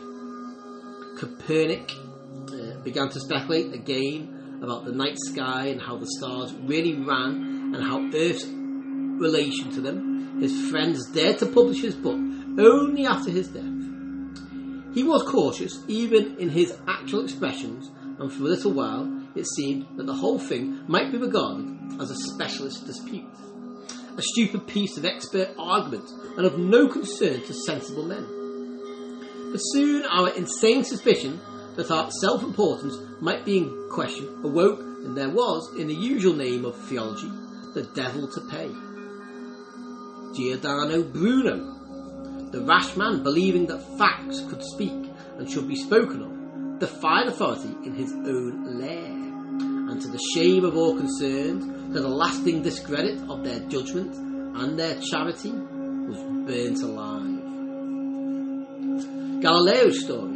Copernic 1.16 1.92
uh, 1.92 2.80
began 2.82 3.08
to 3.10 3.20
speculate 3.20 3.72
again 3.72 4.39
about 4.62 4.84
the 4.84 4.92
night 4.92 5.18
sky 5.18 5.66
and 5.66 5.80
how 5.80 5.96
the 5.96 6.06
stars 6.18 6.52
really 6.54 6.94
ran 6.94 7.72
and 7.74 7.82
how 7.82 8.00
Earth's 8.14 8.46
relation 8.46 9.70
to 9.70 9.80
them, 9.80 10.40
his 10.40 10.70
friends 10.70 11.10
dared 11.10 11.38
to 11.38 11.46
publish 11.46 11.82
his 11.82 11.94
book 11.94 12.18
only 12.58 13.06
after 13.06 13.30
his 13.30 13.48
death. 13.48 13.64
He 14.94 15.04
was 15.04 15.22
cautious 15.22 15.78
even 15.86 16.36
in 16.38 16.48
his 16.48 16.76
actual 16.88 17.22
expressions, 17.22 17.90
and 18.18 18.32
for 18.32 18.42
a 18.42 18.48
little 18.48 18.72
while 18.72 19.08
it 19.34 19.46
seemed 19.46 19.86
that 19.96 20.06
the 20.06 20.14
whole 20.14 20.38
thing 20.38 20.82
might 20.88 21.12
be 21.12 21.18
regarded 21.18 22.00
as 22.00 22.10
a 22.10 22.16
specialist 22.16 22.86
dispute, 22.86 23.24
a 24.16 24.22
stupid 24.22 24.66
piece 24.66 24.96
of 24.96 25.04
expert 25.04 25.50
argument, 25.58 26.08
and 26.36 26.44
of 26.44 26.58
no 26.58 26.88
concern 26.88 27.40
to 27.42 27.54
sensible 27.54 28.04
men. 28.04 28.26
But 29.52 29.58
soon 29.58 30.04
our 30.06 30.30
insane 30.30 30.84
suspicion 30.84 31.40
that 31.76 31.90
our 31.90 32.10
self 32.20 32.42
importance 32.42 32.96
might 33.20 33.44
be 33.44 33.58
in 33.58 33.88
question 33.90 34.28
awoke, 34.44 34.80
and 34.80 35.16
there 35.16 35.30
was, 35.30 35.74
in 35.76 35.88
the 35.88 35.94
usual 35.94 36.34
name 36.34 36.64
of 36.64 36.76
theology, 36.88 37.30
the 37.74 37.88
devil 37.94 38.28
to 38.28 38.40
pay. 38.50 38.70
Giordano 40.34 41.02
Bruno, 41.02 42.50
the 42.50 42.62
rash 42.62 42.96
man 42.96 43.22
believing 43.22 43.66
that 43.66 43.98
facts 43.98 44.40
could 44.48 44.62
speak 44.62 45.10
and 45.38 45.50
should 45.50 45.68
be 45.68 45.76
spoken 45.76 46.22
of, 46.22 46.78
defied 46.80 47.28
authority 47.28 47.74
in 47.84 47.94
his 47.94 48.12
own 48.12 48.78
lair, 48.80 49.06
and 49.90 50.00
to 50.00 50.08
the 50.08 50.20
shame 50.34 50.64
of 50.64 50.76
all 50.76 50.96
concerned, 50.96 51.94
to 51.94 52.00
the 52.00 52.08
lasting 52.08 52.62
discredit 52.62 53.20
of 53.28 53.42
their 53.44 53.60
judgment 53.68 54.14
and 54.14 54.78
their 54.78 55.00
charity, 55.00 55.50
was 55.50 56.18
burnt 56.46 56.82
alive. 56.82 57.40
Galileo's 59.40 60.04
story, 60.04 60.29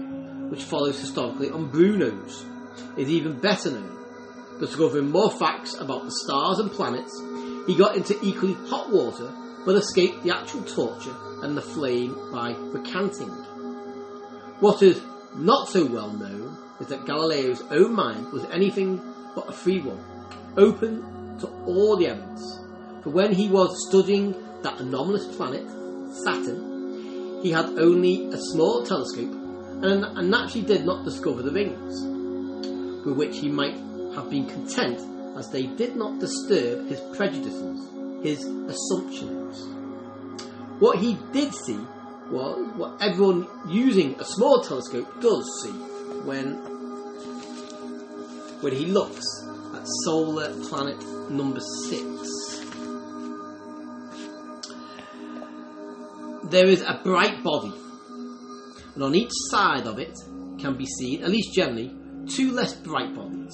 which 0.54 0.62
follows 0.62 1.00
historically 1.00 1.50
on 1.50 1.68
Bruno's, 1.68 2.44
is 2.96 3.10
even 3.10 3.40
better 3.40 3.72
known. 3.72 3.98
Discovering 4.60 5.10
more 5.10 5.32
facts 5.32 5.74
about 5.74 6.04
the 6.04 6.12
stars 6.12 6.60
and 6.60 6.70
planets, 6.70 7.12
he 7.66 7.76
got 7.76 7.96
into 7.96 8.16
equally 8.24 8.54
hot 8.68 8.92
water 8.92 9.32
but 9.66 9.74
escaped 9.74 10.22
the 10.22 10.32
actual 10.32 10.62
torture 10.62 11.16
and 11.42 11.56
the 11.56 11.60
flame 11.60 12.14
by 12.30 12.52
recanting. 12.52 13.30
What 14.60 14.80
is 14.80 15.02
not 15.34 15.68
so 15.70 15.86
well 15.86 16.12
known 16.12 16.56
is 16.78 16.86
that 16.86 17.04
Galileo's 17.04 17.62
own 17.72 17.92
mind 17.92 18.32
was 18.32 18.44
anything 18.52 19.00
but 19.34 19.48
a 19.48 19.52
free 19.52 19.80
one, 19.80 19.98
open 20.56 21.36
to 21.40 21.48
all 21.66 21.96
the 21.96 22.06
evidence. 22.06 22.60
For 23.02 23.10
when 23.10 23.32
he 23.32 23.48
was 23.48 23.88
studying 23.88 24.36
that 24.62 24.78
anomalous 24.78 25.34
planet, 25.34 25.68
Saturn, 26.22 27.40
he 27.42 27.50
had 27.50 27.76
only 27.76 28.26
a 28.26 28.38
small 28.38 28.86
telescope 28.86 29.43
and 29.82 30.30
naturally 30.30 30.66
did 30.66 30.84
not 30.84 31.04
discover 31.04 31.42
the 31.42 31.52
rings, 31.52 32.02
with 33.04 33.16
which 33.16 33.38
he 33.38 33.48
might 33.48 33.76
have 34.14 34.30
been 34.30 34.46
content 34.46 35.00
as 35.36 35.50
they 35.50 35.66
did 35.66 35.96
not 35.96 36.20
disturb 36.20 36.88
his 36.88 37.00
prejudices 37.16 37.94
his 38.24 38.42
assumptions. 38.42 39.66
What 40.80 40.98
he 40.98 41.18
did 41.32 41.54
see 41.54 41.78
was 42.30 42.72
what 42.74 42.96
everyone 43.00 43.46
using 43.68 44.18
a 44.18 44.24
small 44.24 44.62
telescope 44.62 45.20
does 45.20 45.62
see 45.62 45.72
when 46.24 46.54
when 48.62 48.72
he 48.72 48.86
looks 48.86 49.26
at 49.74 49.86
solar 50.04 50.48
planet 50.68 50.98
number 51.30 51.60
six. 51.60 52.62
There 56.44 56.66
is 56.66 56.80
a 56.80 56.98
bright 57.04 57.44
body, 57.44 57.74
and 58.94 59.02
on 59.02 59.14
each 59.14 59.32
side 59.50 59.86
of 59.86 59.98
it 59.98 60.16
can 60.60 60.76
be 60.76 60.86
seen, 60.86 61.22
at 61.22 61.30
least 61.30 61.52
generally, 61.54 61.92
two 62.28 62.52
less 62.52 62.74
bright 62.74 63.14
bodies, 63.14 63.52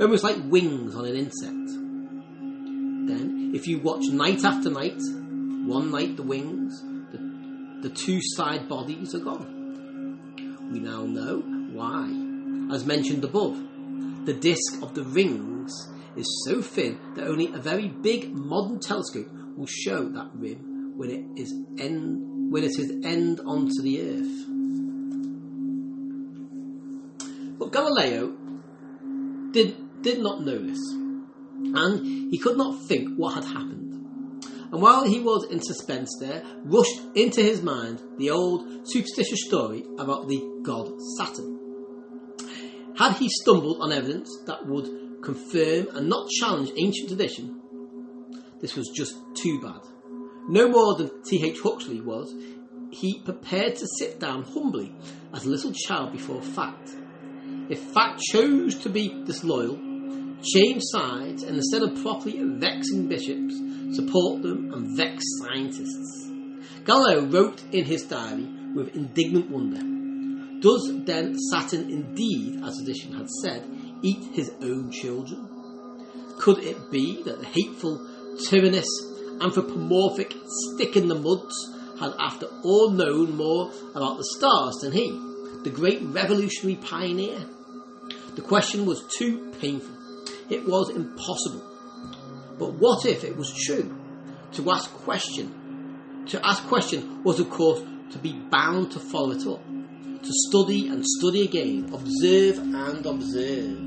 almost 0.00 0.24
like 0.24 0.36
wings 0.44 0.94
on 0.94 1.04
an 1.04 1.14
insect. 1.14 1.66
Then 3.06 3.52
if 3.54 3.66
you 3.66 3.80
watch 3.80 4.04
night 4.06 4.44
after 4.44 4.70
night, 4.70 5.00
one 5.66 5.90
night 5.90 6.16
the 6.16 6.22
wings, 6.22 6.80
the, 7.12 7.88
the 7.88 7.94
two 7.94 8.20
side 8.22 8.68
bodies 8.68 9.14
are 9.14 9.20
gone. 9.20 10.70
We 10.72 10.80
now 10.80 11.04
know 11.04 11.40
why. 11.72 12.74
As 12.74 12.86
mentioned 12.86 13.24
above, 13.24 13.56
the 14.24 14.34
disk 14.34 14.82
of 14.82 14.94
the 14.94 15.04
rings 15.04 15.72
is 16.16 16.44
so 16.46 16.62
thin 16.62 16.98
that 17.16 17.26
only 17.26 17.52
a 17.52 17.58
very 17.58 17.88
big 17.88 18.34
modern 18.34 18.80
telescope 18.80 19.28
will 19.56 19.66
show 19.66 20.08
that 20.08 20.30
rim 20.34 20.96
when 20.96 21.10
it 21.10 21.24
is 21.40 21.52
end 21.78 22.29
when 22.50 22.64
it 22.64 22.78
is 22.78 22.90
end 23.04 23.40
onto 23.46 23.80
the 23.80 24.00
earth. 24.02 24.46
But 27.58 27.72
Galileo 27.72 28.36
did, 29.52 30.02
did 30.02 30.20
not 30.20 30.42
know 30.42 30.58
this 30.58 30.78
and 31.62 32.30
he 32.30 32.38
could 32.38 32.56
not 32.56 32.82
think 32.86 33.16
what 33.16 33.34
had 33.34 33.44
happened. 33.44 34.44
And 34.72 34.80
while 34.80 35.04
he 35.04 35.20
was 35.20 35.46
in 35.50 35.60
suspense 35.60 36.10
there, 36.20 36.42
rushed 36.64 37.00
into 37.14 37.40
his 37.40 37.62
mind 37.62 38.00
the 38.18 38.30
old 38.30 38.88
superstitious 38.88 39.46
story 39.46 39.84
about 39.98 40.28
the 40.28 40.60
god 40.62 40.90
Saturn. 41.18 41.58
Had 42.96 43.16
he 43.16 43.28
stumbled 43.28 43.78
on 43.80 43.92
evidence 43.92 44.28
that 44.46 44.66
would 44.66 45.22
confirm 45.22 45.88
and 45.94 46.08
not 46.08 46.28
challenge 46.30 46.70
ancient 46.76 47.08
tradition, 47.08 47.60
this 48.60 48.76
was 48.76 48.88
just 48.94 49.14
too 49.34 49.60
bad. 49.60 49.89
No 50.50 50.68
more 50.68 50.96
than 50.96 51.22
T.H. 51.22 51.60
Huxley 51.60 52.00
was, 52.00 52.34
he 52.90 53.20
prepared 53.20 53.76
to 53.76 53.86
sit 54.00 54.18
down 54.18 54.42
humbly 54.42 54.92
as 55.32 55.46
a 55.46 55.48
little 55.48 55.70
child 55.72 56.10
before 56.10 56.42
fact. 56.42 56.90
If 57.68 57.78
fact 57.92 58.20
chose 58.20 58.74
to 58.80 58.88
be 58.88 59.22
disloyal, 59.24 59.76
change 60.42 60.82
sides 60.86 61.44
and 61.44 61.56
instead 61.56 61.82
of 61.84 62.02
properly 62.02 62.42
vexing 62.42 63.06
bishops, 63.06 63.54
support 63.94 64.42
them 64.42 64.74
and 64.74 64.96
vex 64.96 65.22
scientists. 65.38 66.28
Galileo 66.84 67.26
wrote 67.26 67.62
in 67.70 67.84
his 67.84 68.02
diary 68.02 68.48
with 68.74 68.96
indignant 68.96 69.48
wonder 69.52 69.78
Does 70.60 70.90
then 71.04 71.38
Saturn 71.52 71.88
indeed, 71.88 72.60
as 72.64 72.76
tradition 72.78 73.12
had 73.12 73.30
said, 73.44 73.70
eat 74.02 74.34
his 74.34 74.50
own 74.60 74.90
children? 74.90 75.46
Could 76.40 76.64
it 76.64 76.90
be 76.90 77.22
that 77.22 77.38
the 77.38 77.46
hateful, 77.46 78.04
tyrannous, 78.48 78.88
anthropomorphic 79.40 80.34
stick 80.46 80.96
in 80.96 81.08
the 81.08 81.14
muds 81.14 81.54
had 81.98 82.14
after 82.18 82.46
all 82.62 82.90
known 82.90 83.36
more 83.36 83.70
about 83.94 84.16
the 84.16 84.24
stars 84.36 84.76
than 84.82 84.92
he, 84.92 85.10
the 85.64 85.70
great 85.70 86.02
revolutionary 86.02 86.76
pioneer? 86.76 87.46
The 88.36 88.42
question 88.42 88.86
was 88.86 89.02
too 89.18 89.52
painful. 89.60 89.96
It 90.48 90.66
was 90.66 90.90
impossible. 90.90 91.62
But 92.58 92.74
what 92.74 93.06
if 93.06 93.24
it 93.24 93.36
was 93.36 93.52
true? 93.52 93.96
To 94.52 94.70
ask 94.70 94.90
question, 94.90 96.24
to 96.26 96.44
ask 96.46 96.66
question 96.66 97.22
was 97.22 97.40
of 97.40 97.50
course 97.50 97.82
to 98.12 98.18
be 98.18 98.32
bound 98.32 98.92
to 98.92 98.98
follow 98.98 99.32
it 99.32 99.46
up, 99.46 99.64
to 99.66 100.32
study 100.48 100.88
and 100.88 101.04
study 101.04 101.44
again, 101.44 101.90
observe 101.92 102.58
and 102.58 103.06
observe. 103.06 103.78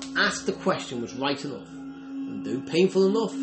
To 0.00 0.14
ask 0.18 0.44
the 0.46 0.52
question 0.52 1.00
was 1.00 1.14
right 1.14 1.42
enough, 1.44 1.68
and 1.68 2.44
though 2.44 2.60
painful 2.70 3.06
enough, 3.06 3.34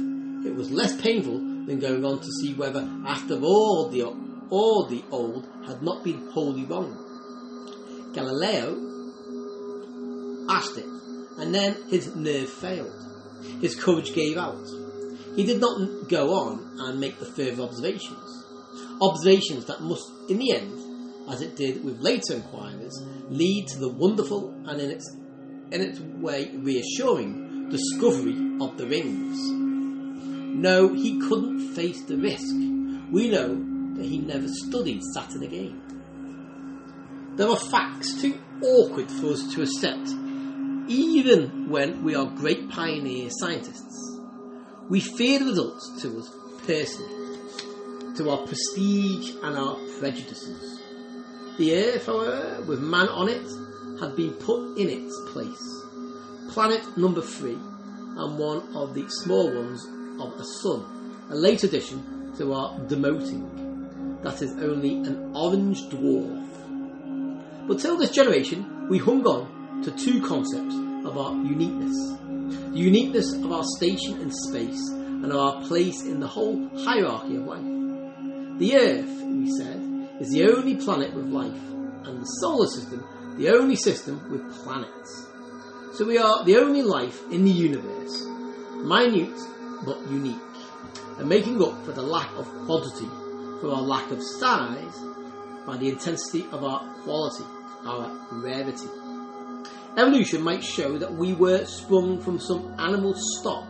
it 0.46 0.56
was 0.56 0.72
less 0.72 1.00
painful 1.02 1.40
than 1.40 1.80
going 1.80 2.04
on 2.06 2.20
to 2.20 2.32
see 2.42 2.54
whether, 2.54 2.88
after 3.06 3.40
all 3.42 3.90
the 3.90 4.04
all 4.50 4.88
the 4.88 5.04
old 5.10 5.48
had 5.66 5.82
not 5.82 6.04
been 6.04 6.30
wholly 6.30 6.66
wrong. 6.66 7.00
Galileo 8.14 8.78
asked 10.50 10.78
it, 10.78 10.86
and 11.38 11.56
then 11.56 11.76
his 11.90 12.16
nerve 12.16 12.50
failed. 12.50 12.94
His 13.62 13.76
courage 13.76 14.14
gave 14.14 14.38
out. 14.38 14.68
He 15.36 15.46
did 15.46 15.60
not 15.60 16.08
go 16.10 16.34
on 16.34 16.78
and 16.80 17.00
make 17.00 17.18
the 17.20 17.26
further 17.26 17.64
observations. 17.64 18.46
Observations 19.02 19.66
that 19.66 19.82
must, 19.82 20.12
in 20.30 20.38
the 20.38 20.52
end, 20.54 20.74
as 21.30 21.42
it 21.42 21.56
did 21.56 21.84
with 21.84 22.00
later 22.00 22.36
inquiries, 22.36 23.02
lead 23.30 23.68
to 23.70 23.80
the 23.80 23.90
wonderful 23.90 24.50
and 24.68 24.80
in 24.80 24.92
its, 24.92 25.10
in 25.72 25.82
its 25.82 26.00
way 26.00 26.52
reassuring 26.58 27.70
discovery 27.70 28.58
of 28.62 28.78
the 28.78 28.86
rings. 28.86 29.63
No, 30.54 30.94
he 30.94 31.20
couldn't 31.20 31.74
face 31.74 32.04
the 32.04 32.16
risk. 32.16 32.54
We 33.12 33.30
know 33.30 33.56
that 33.96 34.06
he 34.06 34.20
never 34.20 34.48
studied 34.48 35.02
Saturn 35.14 35.44
again. 35.44 35.82
There 37.36 37.50
are 37.50 37.58
facts 37.58 38.22
too 38.22 38.38
awkward 38.62 39.10
for 39.10 39.34
us 39.34 39.54
to 39.56 39.64
accept, 39.64 40.10
even 40.88 41.70
when 41.70 42.04
we 42.04 42.14
are 42.14 42.26
great 42.26 42.70
pioneer 42.70 43.30
scientists. 43.32 44.20
We 44.90 45.00
fear 45.00 45.40
the 45.40 45.46
results 45.46 46.02
to 46.04 46.20
us 46.20 46.32
personally, 46.68 47.40
to 48.18 48.30
our 48.30 48.46
prestige 48.46 49.32
and 49.42 49.58
our 49.58 49.76
prejudices. 50.00 50.82
The 51.58 51.76
Earth, 51.76 52.06
however, 52.06 52.64
with 52.68 52.80
man 52.80 53.10
on 53.10 53.28
it, 53.28 54.00
had 54.00 54.16
been 54.16 54.34
put 54.34 54.78
in 54.78 54.90
its 54.90 55.20
place. 55.32 55.84
Planet 56.54 56.98
number 56.98 57.22
three, 57.22 57.58
and 58.16 58.38
one 58.38 58.76
of 58.76 58.94
the 58.94 59.08
small 59.10 59.52
ones 59.52 59.88
of 60.28 60.40
a 60.40 60.44
sun, 60.44 61.28
a 61.30 61.36
late 61.36 61.64
addition 61.64 62.34
to 62.38 62.54
our 62.54 62.80
demoting. 62.82 64.22
That 64.24 64.42
is 64.42 64.52
only 64.54 64.96
an 64.98 65.36
orange 65.36 65.84
dwarf. 65.90 67.68
But 67.68 67.80
till 67.80 67.98
this 67.98 68.12
generation, 68.12 68.88
we 68.90 68.98
hung 68.98 69.26
on 69.26 69.82
to 69.84 69.92
two 69.92 70.22
concepts 70.22 70.76
of 71.06 71.18
our 71.18 71.34
uniqueness 71.34 71.96
the 72.74 72.80
uniqueness 72.80 73.34
of 73.34 73.52
our 73.52 73.64
station 73.78 74.20
in 74.20 74.32
space 74.32 74.90
and 74.90 75.32
our 75.32 75.62
place 75.68 76.04
in 76.04 76.20
the 76.20 76.28
whole 76.28 76.70
hierarchy 76.80 77.36
of 77.36 77.44
life. 77.44 78.60
The 78.60 78.76
Earth, 78.76 79.24
we 79.24 79.52
said, 79.58 79.80
is 80.20 80.32
the 80.32 80.46
only 80.52 80.76
planet 80.76 81.14
with 81.14 81.28
life, 81.28 81.64
and 82.06 82.22
the 82.22 82.26
solar 82.26 82.68
system 82.68 83.04
the 83.38 83.50
only 83.50 83.76
system 83.76 84.22
with 84.32 84.64
planets. 84.64 85.28
So 85.94 86.06
we 86.06 86.18
are 86.18 86.44
the 86.46 86.58
only 86.58 86.84
life 86.84 87.20
in 87.32 87.44
the 87.46 87.52
universe, 87.52 88.24
minute 88.84 89.40
but 89.86 90.00
unique, 90.10 90.38
and 91.18 91.28
making 91.28 91.62
up 91.62 91.86
for 91.86 91.92
the 91.92 92.02
lack 92.02 92.32
of 92.36 92.46
quantity, 92.66 93.08
for 93.62 93.72
our 93.72 93.82
lack 93.82 94.10
of 94.12 94.22
size, 94.22 95.00
by 95.66 95.78
the 95.78 95.90
intensity 95.90 96.46
of 96.52 96.64
our 96.64 96.80
quality, 97.04 97.46
our 97.86 98.28
rarity. 98.32 98.88
Evolution 99.98 100.42
might 100.42 100.64
show 100.64 100.98
that 100.98 101.14
we 101.14 101.34
were 101.34 101.66
sprung 101.66 102.20
from 102.20 102.40
some 102.40 102.74
animal 102.80 103.14
stock, 103.16 103.68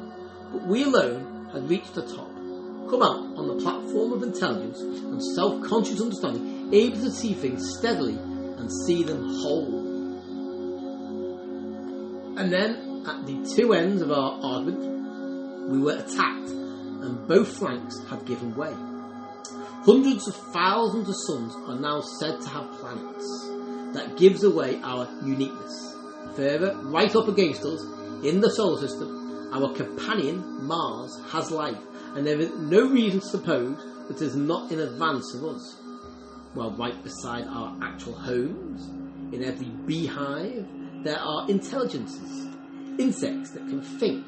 but 0.51 0.65
we 0.65 0.83
alone 0.83 1.49
had 1.51 1.69
reached 1.69 1.93
the 1.93 2.01
top, 2.01 2.33
come 2.89 3.01
out 3.01 3.37
on 3.37 3.47
the 3.47 3.61
platform 3.61 4.13
of 4.13 4.23
intelligence 4.23 4.79
and 4.79 5.21
self 5.35 5.61
conscious 5.63 6.01
understanding, 6.01 6.73
able 6.73 6.97
to 6.97 7.11
see 7.11 7.33
things 7.33 7.77
steadily 7.77 8.17
and 8.17 8.69
see 8.85 9.03
them 9.03 9.27
whole. 9.41 9.83
And 12.37 12.51
then, 12.51 13.03
at 13.05 13.25
the 13.25 13.53
two 13.55 13.73
ends 13.73 14.01
of 14.01 14.11
our 14.11 14.39
argument, 14.41 14.92
we 15.67 15.79
were 15.79 15.93
attacked, 15.93 16.49
and 16.49 17.27
both 17.27 17.57
flanks 17.57 17.99
had 18.09 18.25
given 18.25 18.55
way. 18.55 18.73
Hundreds 19.85 20.27
of 20.27 20.35
thousands 20.53 21.09
of 21.09 21.15
suns 21.27 21.55
are 21.67 21.79
now 21.79 22.01
said 22.19 22.39
to 22.41 22.49
have 22.49 22.71
planets. 22.79 23.49
That 23.93 24.17
gives 24.17 24.43
away 24.43 24.79
our 24.81 25.07
uniqueness. 25.23 25.95
Further, 26.35 26.75
right 26.83 27.13
up 27.15 27.27
against 27.27 27.63
us, 27.63 27.81
in 28.23 28.39
the 28.39 28.49
solar 28.49 28.79
system, 28.79 29.49
our 29.53 29.73
companion, 29.73 30.65
Mars, 30.65 31.19
has 31.29 31.51
life, 31.51 31.77
and 32.15 32.25
there 32.25 32.39
is 32.39 32.51
no 32.55 32.89
reason 32.89 33.19
to 33.19 33.27
suppose 33.27 33.77
that 34.07 34.21
it 34.21 34.21
is 34.21 34.35
not 34.35 34.71
in 34.71 34.79
advance 34.79 35.35
of 35.35 35.43
us. 35.43 35.75
While 36.53 36.71
right 36.71 37.03
beside 37.03 37.45
our 37.47 37.77
actual 37.81 38.13
homes, 38.13 38.87
in 39.33 39.43
every 39.43 39.67
beehive, 39.67 40.67
there 41.03 41.19
are 41.19 41.49
intelligences, 41.49 42.47
insects 42.97 43.51
that 43.51 43.67
can 43.67 43.81
think, 43.81 44.25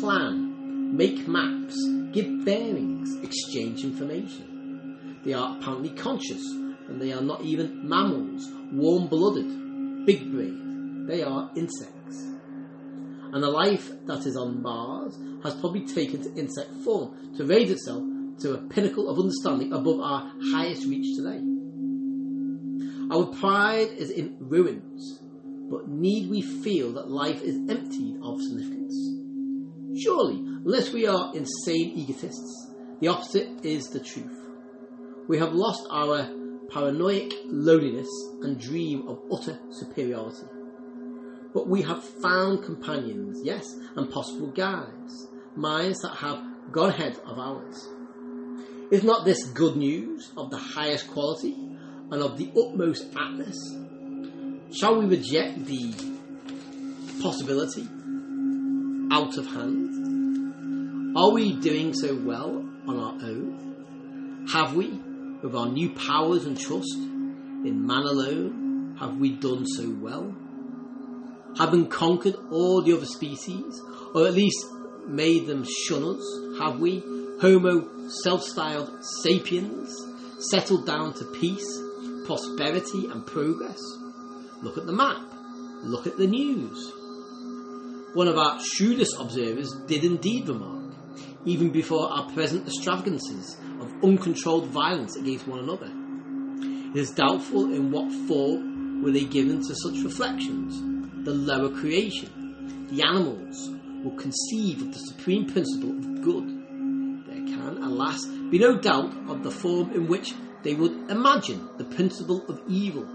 plan, 0.00 0.47
make 0.92 1.28
maps, 1.28 1.76
give 2.12 2.44
bearings, 2.44 3.14
exchange 3.22 3.84
information. 3.84 5.20
They 5.24 5.32
are 5.32 5.56
apparently 5.56 5.90
conscious, 5.90 6.44
and 6.88 7.00
they 7.00 7.12
are 7.12 7.20
not 7.20 7.42
even 7.42 7.88
mammals, 7.88 8.48
warm 8.72 9.08
blooded, 9.08 10.06
big 10.06 10.30
brained. 10.32 11.08
They 11.08 11.22
are 11.22 11.50
insects. 11.54 12.24
And 13.32 13.42
the 13.42 13.50
life 13.50 13.90
that 14.06 14.26
is 14.26 14.36
on 14.36 14.62
Mars 14.62 15.18
has 15.42 15.54
probably 15.54 15.86
taken 15.86 16.22
to 16.22 16.40
insect 16.40 16.72
form 16.84 17.34
to 17.36 17.44
raise 17.44 17.70
itself 17.70 18.02
to 18.40 18.54
a 18.54 18.58
pinnacle 18.68 19.08
of 19.10 19.18
understanding 19.18 19.72
above 19.72 20.00
our 20.00 20.32
highest 20.52 20.86
reach 20.86 21.16
today. 21.16 21.42
Our 23.10 23.26
pride 23.26 23.88
is 23.96 24.10
in 24.10 24.36
ruins, 24.38 25.20
but 25.70 25.88
need 25.88 26.30
we 26.30 26.42
feel 26.42 26.92
that 26.92 27.10
life 27.10 27.42
is 27.42 27.56
emptied 27.68 28.18
of 28.22 28.40
significance? 28.40 28.94
Surely, 30.00 30.44
unless 30.68 30.92
we 30.92 31.06
are 31.06 31.34
insane 31.34 31.92
egotists, 31.96 32.70
the 33.00 33.08
opposite 33.08 33.64
is 33.64 33.88
the 33.88 34.00
truth. 34.00 34.38
We 35.26 35.38
have 35.38 35.54
lost 35.54 35.86
our 35.90 36.28
paranoid 36.68 37.32
loneliness 37.46 38.10
and 38.42 38.60
dream 38.60 39.08
of 39.08 39.18
utter 39.32 39.58
superiority. 39.70 40.46
But 41.54 41.68
we 41.68 41.80
have 41.80 42.04
found 42.22 42.64
companions, 42.66 43.40
yes, 43.42 43.64
and 43.96 44.12
possible 44.12 44.48
guides, 44.48 45.28
minds 45.56 46.00
that 46.02 46.14
have 46.16 46.44
gone 46.70 46.90
ahead 46.90 47.18
of 47.24 47.38
ours. 47.38 47.88
Is 48.90 49.02
not 49.02 49.24
this 49.24 49.42
good 49.46 49.74
news 49.74 50.32
of 50.36 50.50
the 50.50 50.58
highest 50.58 51.08
quality 51.08 51.54
and 52.10 52.22
of 52.22 52.36
the 52.36 52.52
utmost 52.54 53.10
aptness? 53.14 53.56
Shall 54.78 54.98
we 55.00 55.06
reject 55.06 55.64
the 55.64 55.94
possibility 57.22 57.88
out 59.10 59.38
of 59.38 59.46
hand? 59.46 60.07
Are 61.18 61.32
we 61.32 61.52
doing 61.54 61.94
so 61.94 62.14
well 62.14 62.64
on 62.86 62.96
our 62.96 63.14
own? 63.28 64.46
Have 64.52 64.76
we, 64.76 64.86
with 65.42 65.52
our 65.52 65.68
new 65.68 65.90
powers 65.90 66.44
and 66.44 66.56
trust 66.56 66.94
in 66.94 67.84
man 67.84 68.04
alone, 68.04 68.96
have 69.00 69.16
we 69.16 69.32
done 69.32 69.66
so 69.66 69.90
well? 70.00 70.32
Having 71.56 71.88
conquered 71.88 72.36
all 72.52 72.82
the 72.82 72.92
other 72.92 73.04
species, 73.04 73.82
or 74.14 74.28
at 74.28 74.34
least 74.34 74.64
made 75.08 75.48
them 75.48 75.66
shun 75.88 76.04
us, 76.04 76.22
have 76.60 76.78
we, 76.78 77.00
Homo 77.40 78.08
self 78.22 78.44
styled 78.44 78.88
sapiens, 79.20 79.92
settled 80.38 80.86
down 80.86 81.14
to 81.14 81.24
peace, 81.40 81.82
prosperity, 82.26 83.08
and 83.10 83.26
progress? 83.26 83.80
Look 84.62 84.78
at 84.78 84.86
the 84.86 84.92
map. 84.92 85.32
Look 85.82 86.06
at 86.06 86.16
the 86.16 86.28
news. 86.28 86.92
One 88.14 88.28
of 88.28 88.38
our 88.38 88.60
shrewdest 88.64 89.16
observers 89.18 89.74
did 89.88 90.04
indeed 90.04 90.46
remark, 90.48 90.77
even 91.48 91.70
before 91.70 92.10
our 92.12 92.30
present 92.32 92.66
extravagances 92.66 93.56
of 93.80 93.92
uncontrolled 94.04 94.66
violence 94.66 95.16
against 95.16 95.48
one 95.48 95.60
another. 95.60 95.90
It 96.94 97.00
is 97.00 97.10
doubtful 97.10 97.72
in 97.72 97.90
what 97.90 98.12
form 98.26 99.02
were 99.02 99.12
they 99.12 99.24
given 99.24 99.58
to 99.58 99.74
such 99.74 100.04
reflections. 100.04 100.80
The 101.24 101.32
lower 101.32 101.70
creation, 101.70 102.86
the 102.90 103.02
animals, 103.02 103.70
will 104.04 104.16
conceive 104.16 104.82
of 104.82 104.92
the 104.92 104.98
supreme 104.98 105.46
principle 105.46 105.90
of 105.90 106.22
good. 106.22 106.48
There 107.26 107.56
can, 107.56 107.82
alas, 107.82 108.24
be 108.50 108.58
no 108.58 108.78
doubt 108.78 109.12
of 109.28 109.42
the 109.42 109.50
form 109.50 109.92
in 109.92 110.06
which 110.06 110.34
they 110.62 110.74
would 110.74 111.10
imagine 111.10 111.68
the 111.78 111.84
principle 111.84 112.44
of 112.48 112.60
evil 112.68 113.06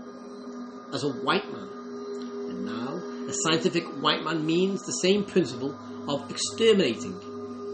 as 0.93 1.03
a 1.03 1.09
white 1.09 1.51
man. 1.51 1.69
And 2.49 2.65
now, 2.65 2.95
a 3.27 3.34
scientific 3.34 3.84
white 4.01 4.23
man 4.23 4.45
means 4.45 4.81
the 4.81 4.99
same 5.01 5.23
principle 5.23 5.77
of 6.07 6.29
exterminating, 6.29 7.19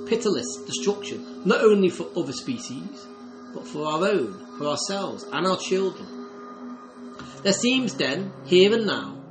pitiless 0.10 0.57
destruction, 0.66 1.43
not 1.45 1.62
only 1.62 1.89
for 1.89 2.07
other 2.18 2.34
species, 2.34 3.07
but 3.53 3.68
for 3.68 3.86
our 3.86 4.07
own, 4.07 4.57
for 4.57 4.68
ourselves, 4.68 5.24
and 5.32 5.45
our 5.45 5.57
children. 5.57 6.28
There 7.43 7.53
seems 7.53 7.93
then, 7.93 8.34
here 8.45 8.74
and 8.74 8.88
now, 8.88 9.24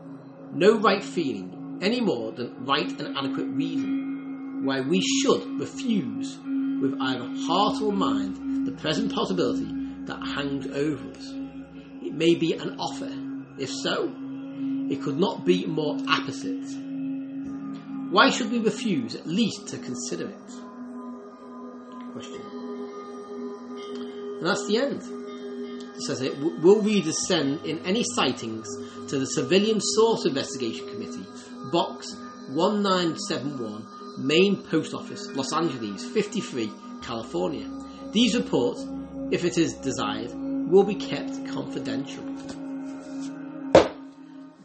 no 0.52 0.78
right 0.78 1.02
feeling 1.02 1.80
any 1.82 2.00
more 2.00 2.32
than 2.32 2.64
right 2.64 2.88
and 3.00 3.16
adequate 3.18 3.48
reason 3.48 4.64
why 4.64 4.80
we 4.80 5.00
should 5.00 5.60
refuse 5.60 6.38
with 6.80 6.96
either 7.00 7.28
heart 7.46 7.82
or 7.82 7.92
mind 7.92 8.66
the 8.66 8.72
present 8.72 9.12
possibility 9.12 9.68
that 10.06 10.26
hangs 10.34 10.66
over 10.68 11.10
us. 11.10 11.32
It 12.02 12.14
may 12.14 12.34
be 12.34 12.54
an 12.54 12.78
offer. 12.78 13.12
If 13.58 13.70
so, 13.70 14.12
it 14.90 15.02
could 15.02 15.18
not 15.18 15.44
be 15.44 15.66
more 15.66 15.96
apposite. 16.08 16.66
Why 18.10 18.30
should 18.30 18.50
we 18.50 18.58
refuse 18.58 19.14
at 19.14 19.26
least 19.26 19.68
to 19.68 19.78
consider 19.78 20.28
it? 20.28 20.67
Question. 22.18 22.42
And 24.38 24.46
that's 24.46 24.66
the 24.66 24.76
end. 24.76 25.02
It 25.94 26.02
says 26.02 26.20
it. 26.20 26.36
Will 26.38 26.82
readers 26.82 27.28
send 27.28 27.64
in 27.64 27.78
any 27.86 28.02
sightings 28.02 28.66
to 29.08 29.20
the 29.20 29.26
Civilian 29.26 29.80
Saucer 29.80 30.30
Investigation 30.30 30.88
Committee, 30.88 31.24
Box 31.70 32.16
1971, 32.48 33.86
Main 34.18 34.64
Post 34.64 34.94
Office, 34.94 35.28
Los 35.34 35.52
Angeles 35.52 36.04
53, 36.06 36.72
California. 37.02 37.70
These 38.10 38.36
reports, 38.36 38.84
if 39.30 39.44
it 39.44 39.56
is 39.56 39.74
desired, 39.74 40.32
will 40.34 40.82
be 40.82 40.96
kept 40.96 41.46
confidential. 41.46 42.24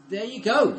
There 0.08 0.24
you 0.24 0.42
go. 0.42 0.72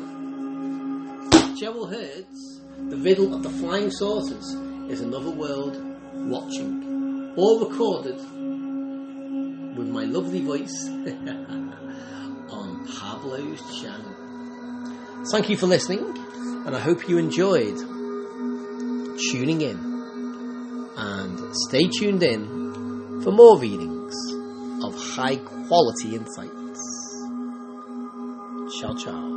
Gerald 1.58 1.90
Heard's 1.94 2.60
The 2.90 2.98
Riddle 2.98 3.34
of 3.34 3.42
the 3.42 3.48
Flying 3.48 3.90
Saucers 3.90 4.44
is 4.90 5.00
another 5.00 5.30
world 5.30 5.85
watching. 6.30 7.32
All 7.36 7.68
recorded 7.68 8.16
with 9.76 9.88
my 9.88 10.04
lovely 10.04 10.40
voice 10.40 10.88
on 12.50 12.86
Pablo's 12.86 13.80
channel. 13.80 15.24
Thank 15.30 15.48
you 15.50 15.56
for 15.56 15.66
listening, 15.66 16.00
and 16.66 16.74
I 16.74 16.80
hope 16.80 17.08
you 17.08 17.18
enjoyed 17.18 17.76
tuning 19.30 19.60
in. 19.60 19.96
And 20.98 21.54
stay 21.68 21.88
tuned 21.88 22.22
in 22.22 23.20
for 23.22 23.32
more 23.32 23.58
readings 23.58 24.14
of 24.82 24.94
high 24.94 25.36
quality 25.36 26.14
insights. 26.14 26.80
Ciao, 28.80 28.94
ciao. 28.94 29.35